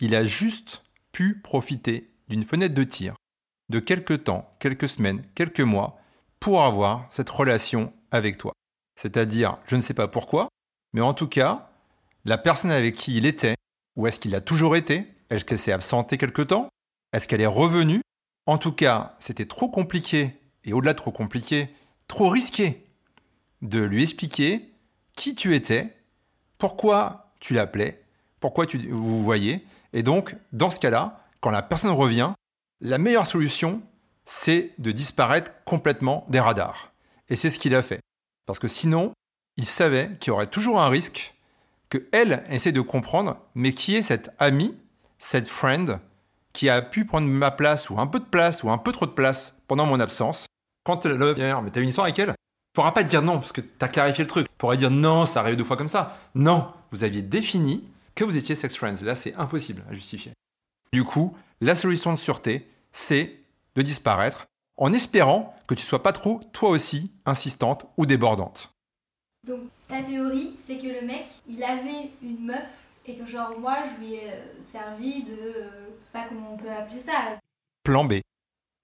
il 0.00 0.14
a 0.14 0.26
juste 0.26 0.82
pu 1.10 1.40
profiter 1.40 2.10
d'une 2.28 2.42
fenêtre 2.44 2.74
de 2.74 2.84
tir 2.84 3.14
de 3.70 3.78
quelques 3.80 4.24
temps, 4.24 4.48
quelques 4.60 4.88
semaines, 4.88 5.24
quelques 5.34 5.60
mois 5.60 5.98
pour 6.38 6.62
avoir 6.62 7.06
cette 7.10 7.30
relation 7.30 7.92
avec 8.10 8.36
toi. 8.36 8.52
C'est-à-dire, 8.94 9.58
je 9.66 9.74
ne 9.76 9.80
sais 9.80 9.94
pas 9.94 10.06
pourquoi, 10.06 10.48
mais 10.92 11.00
en 11.00 11.14
tout 11.14 11.28
cas, 11.28 11.70
la 12.24 12.38
personne 12.38 12.70
avec 12.70 12.94
qui 12.94 13.16
il 13.16 13.26
était, 13.26 13.56
ou 13.96 14.06
est-ce 14.06 14.20
qu'il 14.20 14.34
a 14.34 14.40
toujours 14.40 14.76
été 14.76 15.15
Est-ce 15.30 15.44
qu'elle 15.44 15.58
s'est 15.58 15.72
absentée 15.72 16.18
quelque 16.18 16.42
temps? 16.42 16.68
Est-ce 17.12 17.26
qu'elle 17.26 17.40
est 17.40 17.46
revenue? 17.46 18.02
En 18.46 18.58
tout 18.58 18.72
cas, 18.72 19.14
c'était 19.18 19.46
trop 19.46 19.68
compliqué, 19.68 20.38
et 20.64 20.72
au-delà 20.72 20.92
de 20.92 20.98
trop 20.98 21.10
compliqué, 21.10 21.68
trop 22.06 22.28
risqué 22.28 22.86
de 23.62 23.80
lui 23.80 24.02
expliquer 24.02 24.72
qui 25.16 25.34
tu 25.34 25.54
étais, 25.54 25.96
pourquoi 26.58 27.32
tu 27.40 27.54
l'appelais, 27.54 28.02
pourquoi 28.40 28.66
tu, 28.66 28.78
vous 28.90 29.22
voyez. 29.22 29.64
Et 29.92 30.02
donc, 30.02 30.36
dans 30.52 30.70
ce 30.70 30.78
cas-là, 30.78 31.24
quand 31.40 31.50
la 31.50 31.62
personne 31.62 31.90
revient, 31.90 32.32
la 32.80 32.98
meilleure 32.98 33.26
solution, 33.26 33.82
c'est 34.24 34.72
de 34.78 34.92
disparaître 34.92 35.52
complètement 35.64 36.26
des 36.28 36.40
radars. 36.40 36.92
Et 37.28 37.36
c'est 37.36 37.50
ce 37.50 37.58
qu'il 37.58 37.74
a 37.74 37.82
fait. 37.82 38.00
Parce 38.46 38.58
que 38.58 38.68
sinon, 38.68 39.12
il 39.56 39.66
savait 39.66 40.10
qu'il 40.20 40.30
y 40.30 40.34
aurait 40.34 40.46
toujours 40.46 40.80
un 40.80 40.88
risque 40.88 41.34
que 41.88 42.08
elle 42.12 42.44
essaie 42.50 42.72
de 42.72 42.80
comprendre, 42.80 43.38
mais 43.54 43.72
qui 43.72 43.94
est 43.96 44.02
cette 44.02 44.30
amie, 44.38 44.76
cette 45.18 45.48
friend, 45.48 45.98
qui 46.52 46.68
a 46.68 46.80
pu 46.82 47.04
prendre 47.04 47.28
ma 47.28 47.50
place, 47.50 47.90
ou 47.90 48.00
un 48.00 48.06
peu 48.06 48.18
de 48.18 48.24
place, 48.24 48.62
ou 48.62 48.70
un 48.70 48.78
peu 48.78 48.92
trop 48.92 49.06
de 49.06 49.10
place 49.10 49.60
pendant 49.68 49.86
mon 49.86 50.00
absence. 50.00 50.46
Quand 50.84 51.06
vient, 51.06 51.60
mais 51.62 51.70
t'as 51.70 51.80
une 51.80 51.88
histoire 51.88 52.06
avec 52.06 52.18
elle? 52.18 52.30
Tu 52.30 52.72
pourras 52.72 52.92
pas 52.92 53.04
te 53.04 53.08
dire 53.08 53.22
non, 53.22 53.38
parce 53.38 53.52
que 53.52 53.60
t'as 53.60 53.88
clarifié 53.88 54.24
le 54.24 54.28
truc. 54.28 54.46
Tu 54.46 54.54
pourrais 54.56 54.76
dire 54.76 54.90
non, 54.90 55.26
ça 55.26 55.40
arrive 55.40 55.56
deux 55.56 55.64
fois 55.64 55.76
comme 55.76 55.88
ça. 55.88 56.18
Non, 56.34 56.72
vous 56.90 57.04
aviez 57.04 57.22
défini 57.22 57.84
que 58.14 58.24
vous 58.24 58.36
étiez 58.36 58.54
sex 58.54 58.76
friends. 58.76 59.02
Là, 59.02 59.16
c'est 59.16 59.34
impossible 59.34 59.82
à 59.90 59.94
justifier. 59.94 60.32
Du 60.92 61.04
coup, 61.04 61.36
la 61.60 61.74
solution 61.74 62.12
de 62.12 62.16
sûreté, 62.16 62.68
c'est 62.92 63.38
de 63.74 63.82
disparaître 63.82 64.46
en 64.76 64.92
espérant 64.92 65.54
que 65.66 65.74
tu 65.74 65.82
sois 65.82 66.02
pas 66.02 66.12
trop, 66.12 66.40
toi 66.52 66.70
aussi, 66.70 67.10
insistante 67.24 67.86
ou 67.96 68.06
débordante. 68.06 68.70
Donc, 69.46 69.60
ta 69.88 70.02
théorie, 70.02 70.56
c'est 70.66 70.78
que 70.78 71.00
le 71.00 71.06
mec, 71.06 71.26
il 71.48 71.62
avait 71.62 72.10
une 72.22 72.46
meuf 72.46 72.68
et 73.06 73.16
que, 73.16 73.26
genre, 73.26 73.58
moi, 73.58 73.78
je 73.86 74.04
lui 74.04 74.14
ai 74.14 74.32
euh, 74.32 74.42
servi 74.60 75.24
de. 75.24 75.32
euh, 75.32 75.70
pas 76.12 76.26
comment 76.28 76.54
on 76.54 76.56
peut 76.56 76.70
appeler 76.70 77.00
ça. 77.00 77.38
Plan 77.82 78.04
B. 78.04 78.14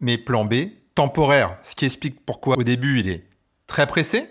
Mais 0.00 0.18
plan 0.18 0.44
B, 0.44 0.54
temporaire, 0.94 1.58
ce 1.62 1.74
qui 1.74 1.84
explique 1.84 2.24
pourquoi 2.24 2.58
au 2.58 2.62
début 2.62 3.00
il 3.00 3.08
est 3.08 3.24
très 3.66 3.86
pressé, 3.86 4.28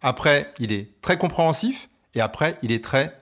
après 0.00 0.52
il 0.58 0.72
est 0.72 1.00
très 1.00 1.16
compréhensif, 1.16 1.88
et 2.14 2.20
après 2.20 2.58
il 2.62 2.72
est 2.72 2.84
très... 2.84 3.20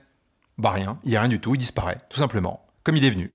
Bah 0.57 0.71
rien, 0.71 0.99
il 1.03 1.09
n'y 1.09 1.15
a 1.15 1.21
rien 1.21 1.29
du 1.29 1.39
tout, 1.39 1.55
il 1.55 1.57
disparaît, 1.57 1.99
tout 2.09 2.17
simplement, 2.17 2.65
comme 2.83 2.95
il 2.95 3.05
est 3.05 3.09
venu. 3.09 3.31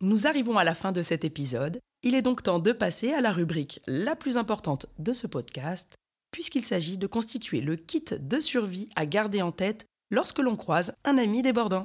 Nous 0.00 0.26
arrivons 0.26 0.58
à 0.58 0.64
la 0.64 0.74
fin 0.74 0.90
de 0.90 1.00
cet 1.00 1.24
épisode. 1.24 1.78
Il 2.02 2.16
est 2.16 2.22
donc 2.22 2.42
temps 2.42 2.58
de 2.58 2.72
passer 2.72 3.12
à 3.12 3.20
la 3.20 3.32
rubrique 3.32 3.80
la 3.86 4.16
plus 4.16 4.36
importante 4.36 4.86
de 4.98 5.12
ce 5.12 5.28
podcast, 5.28 5.94
puisqu'il 6.32 6.64
s'agit 6.64 6.98
de 6.98 7.06
constituer 7.06 7.60
le 7.60 7.76
kit 7.76 8.04
de 8.18 8.40
survie 8.40 8.88
à 8.96 9.06
garder 9.06 9.42
en 9.42 9.52
tête 9.52 9.86
lorsque 10.12 10.38
l'on 10.38 10.54
croise 10.54 10.94
un 11.04 11.18
ami 11.18 11.42
débordant. 11.42 11.84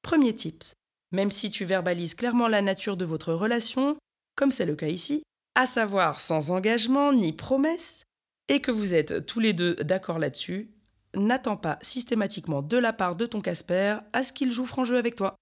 Premier 0.00 0.34
tips. 0.34 0.72
Même 1.12 1.30
si 1.30 1.50
tu 1.50 1.66
verbalises 1.66 2.14
clairement 2.14 2.48
la 2.48 2.62
nature 2.62 2.96
de 2.96 3.04
votre 3.04 3.34
relation, 3.34 3.98
comme 4.36 4.52
c'est 4.52 4.64
le 4.64 4.76
cas 4.76 4.88
ici, 4.88 5.22
à 5.54 5.66
savoir 5.66 6.20
sans 6.20 6.50
engagement 6.50 7.12
ni 7.12 7.32
promesse, 7.32 8.04
et 8.48 8.60
que 8.60 8.70
vous 8.70 8.94
êtes 8.94 9.26
tous 9.26 9.40
les 9.40 9.52
deux 9.52 9.74
d'accord 9.76 10.18
là-dessus, 10.18 10.70
n'attends 11.14 11.56
pas 11.56 11.78
systématiquement 11.82 12.62
de 12.62 12.76
la 12.76 12.92
part 12.92 13.16
de 13.16 13.26
ton 13.26 13.40
Casper 13.40 13.98
à 14.12 14.22
ce 14.22 14.32
qu'il 14.32 14.52
joue 14.52 14.66
franc 14.66 14.84
jeu 14.84 14.96
avec 14.96 15.16
toi. 15.16 15.34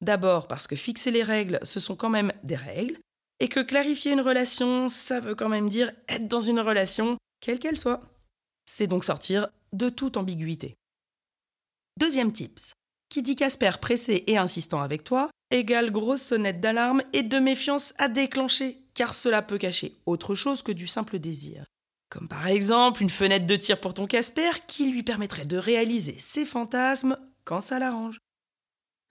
D'abord 0.00 0.48
parce 0.48 0.66
que 0.66 0.76
fixer 0.76 1.10
les 1.10 1.22
règles, 1.22 1.60
ce 1.62 1.80
sont 1.80 1.96
quand 1.96 2.08
même 2.08 2.32
des 2.42 2.56
règles, 2.56 2.98
et 3.40 3.48
que 3.48 3.60
clarifier 3.60 4.12
une 4.12 4.20
relation, 4.20 4.88
ça 4.88 5.20
veut 5.20 5.36
quand 5.36 5.48
même 5.48 5.68
dire 5.68 5.92
être 6.08 6.26
dans 6.26 6.40
une 6.40 6.58
relation, 6.58 7.16
quelle 7.40 7.60
qu'elle 7.60 7.78
soit. 7.78 8.02
C'est 8.66 8.88
donc 8.88 9.04
sortir 9.04 9.48
de 9.72 9.88
toute 9.88 10.16
ambiguïté. 10.16 10.74
Deuxième 11.98 12.30
tips. 12.30 12.74
Qui 13.08 13.22
dit 13.22 13.34
Casper 13.34 13.72
pressé 13.80 14.22
et 14.28 14.38
insistant 14.38 14.80
avec 14.80 15.02
toi, 15.02 15.30
égale 15.50 15.90
grosse 15.90 16.22
sonnette 16.22 16.60
d'alarme 16.60 17.02
et 17.12 17.24
de 17.24 17.40
méfiance 17.40 17.92
à 17.98 18.06
déclencher, 18.06 18.84
car 18.94 19.16
cela 19.16 19.42
peut 19.42 19.58
cacher 19.58 19.96
autre 20.06 20.36
chose 20.36 20.62
que 20.62 20.70
du 20.70 20.86
simple 20.86 21.18
désir. 21.18 21.64
Comme 22.08 22.28
par 22.28 22.46
exemple 22.46 23.02
une 23.02 23.10
fenêtre 23.10 23.46
de 23.46 23.56
tir 23.56 23.80
pour 23.80 23.94
ton 23.94 24.06
Casper 24.06 24.50
qui 24.68 24.92
lui 24.92 25.02
permettrait 25.02 25.44
de 25.44 25.56
réaliser 25.56 26.16
ses 26.20 26.44
fantasmes 26.44 27.18
quand 27.44 27.58
ça 27.58 27.80
l'arrange. 27.80 28.18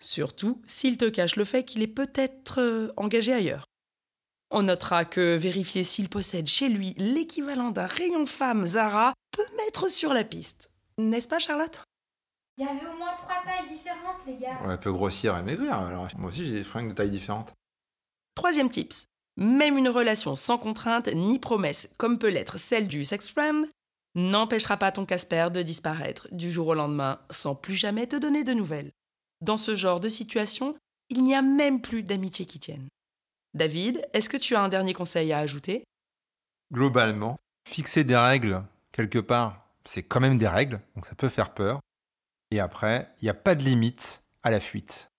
Surtout 0.02 0.62
s'il 0.66 0.96
te 0.96 1.10
cache 1.10 1.36
le 1.36 1.44
fait 1.44 1.66
qu'il 1.66 1.82
est 1.82 1.88
peut-être 1.88 2.62
euh, 2.62 2.94
engagé 2.96 3.34
ailleurs. 3.34 3.66
On 4.50 4.64
notera 4.64 5.04
que 5.04 5.36
vérifier 5.36 5.84
s'il 5.84 6.08
possède 6.08 6.48
chez 6.48 6.70
lui 6.70 6.94
l'équivalent 6.96 7.72
d'un 7.72 7.86
rayon 7.86 8.26
femme 8.26 8.66
Zara 8.66 9.14
peut 9.32 9.58
mettre 9.58 9.92
sur 9.92 10.14
la 10.14 10.24
piste. 10.24 10.70
N'est-ce 10.98 11.28
pas 11.28 11.40
Charlotte? 11.40 11.84
Il 12.58 12.66
y 12.66 12.68
avait 12.68 12.88
au 12.88 12.98
moins 12.98 13.14
trois 13.16 13.44
tailles 13.44 13.70
différentes, 13.70 14.26
les 14.26 14.36
gars. 14.38 14.60
On 14.64 14.78
peut 14.78 14.92
grossir 14.92 15.38
et 15.38 15.44
maigrir, 15.44 15.74
alors 15.74 16.08
moi 16.18 16.30
aussi 16.30 16.46
j'ai 16.46 16.54
des 16.54 16.64
fringues 16.64 16.90
de 16.90 16.94
taille 16.94 17.12
différente. 17.12 17.54
Troisième 18.34 18.70
tips. 18.70 19.08
Même 19.38 19.78
une 19.78 19.90
relation 19.90 20.34
sans 20.34 20.58
contrainte 20.58 21.08
ni 21.14 21.38
promesse, 21.38 21.90
comme 21.98 22.18
peut 22.18 22.30
l'être 22.30 22.58
celle 22.58 22.88
du 22.88 23.06
sex 23.06 23.30
friend, 23.30 23.68
n'empêchera 24.16 24.78
pas 24.78 24.92
ton 24.92 25.06
Casper 25.06 25.50
de 25.54 25.62
disparaître 25.62 26.28
du 26.32 26.52
jour 26.52 26.70
au 26.70 26.74
lendemain 26.74 27.20
sans 27.30 27.54
plus 27.54 27.76
jamais 27.76 28.08
te 28.08 28.16
donner 28.16 28.44
de 28.44 28.54
nouvelles. 28.54 28.92
Dans 29.42 29.58
ce 29.58 29.76
genre 29.76 30.00
de 30.00 30.10
situation, 30.10 30.76
il 31.10 31.24
n'y 31.24 31.36
a 31.36 31.44
même 31.44 31.80
plus 31.80 32.02
d'amitié 32.02 32.48
qui 32.48 32.60
tienne. 32.60 32.88
David, 33.54 34.04
est-ce 34.14 34.30
que 34.30 34.38
tu 34.38 34.56
as 34.56 34.62
un 34.62 34.70
dernier 34.70 34.94
conseil 34.94 35.32
à 35.32 35.38
ajouter? 35.38 35.84
Globalement, 36.74 37.40
fixer 37.68 38.04
des 38.04 38.18
règles, 38.18 38.64
quelque 38.92 39.20
part, 39.20 39.68
c'est 39.86 40.02
quand 40.02 40.20
même 40.20 40.40
des 40.40 40.48
règles, 40.48 40.82
donc 40.96 41.06
ça 41.06 41.14
peut 41.14 41.30
faire 41.30 41.54
peur. 41.54 41.80
Et 42.52 42.60
après, 42.60 43.10
il 43.22 43.26
n'y 43.26 43.30
a 43.30 43.34
pas 43.34 43.56
de 43.56 43.64
limite 43.64 44.24
à 44.44 44.52
la 44.52 44.60
fuite. 44.60 45.12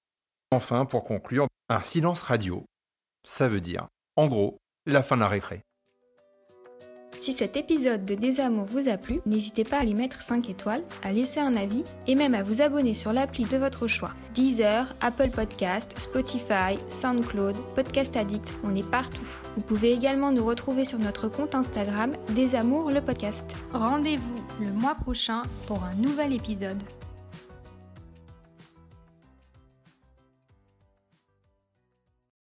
Enfin, 0.51 0.87
pour 0.87 1.05
conclure, 1.05 1.47
un 1.69 1.83
silence 1.83 2.23
radio, 2.23 2.65
ça 3.25 3.49
veut 3.49 3.61
dire, 3.61 3.87
en 4.17 4.29
gros, 4.29 4.57
la 4.87 5.03
fin 5.03 5.17
de 5.17 5.21
la 5.21 5.29
récré. 5.29 5.61
Si 7.19 7.33
cet 7.33 7.57
épisode 7.57 8.05
de 8.05 8.15
Désamour 8.15 8.65
vous 8.65 8.89
a 8.89 8.97
plu, 8.97 9.21
n'hésitez 9.27 9.65
pas 9.65 9.79
à 9.79 9.85
lui 9.85 9.95
mettre 9.95 10.23
5 10.23 10.49
étoiles, 10.49 10.85
à 11.03 11.13
laisser 11.13 11.41
un 11.41 11.57
avis 11.57 11.85
et 12.07 12.15
même 12.15 12.35
à 12.35 12.45
vous 12.45 12.63
abonner 12.63 12.95
sur 12.95 13.13
l'appli 13.13 13.45
de 13.45 13.57
votre 13.57 13.89
choix. 13.89 14.13
Deezer, 14.35 14.95
Apple 15.01 15.31
Podcast, 15.31 15.99
Spotify, 15.99 16.79
SoundCloud, 16.91 17.57
Podcast 17.75 18.17
Addict, 18.17 18.55
on 18.63 18.75
est 18.77 18.89
partout. 18.89 19.27
Vous 19.57 19.63
pouvez 19.63 19.93
également 19.93 20.31
nous 20.31 20.47
retrouver 20.47 20.85
sur 20.85 21.01
notre 21.01 21.29
compte 21.29 21.57
Instagram 21.57 22.13
Désamour 22.31 22.91
le 22.91 23.01
podcast. 23.01 23.57
Rendez-vous 23.73 24.41
le 24.61 24.73
mois 24.73 24.95
prochain 24.95 25.43
pour 25.67 25.83
un 25.85 25.95
nouvel 25.95 26.33
épisode. 26.33 26.81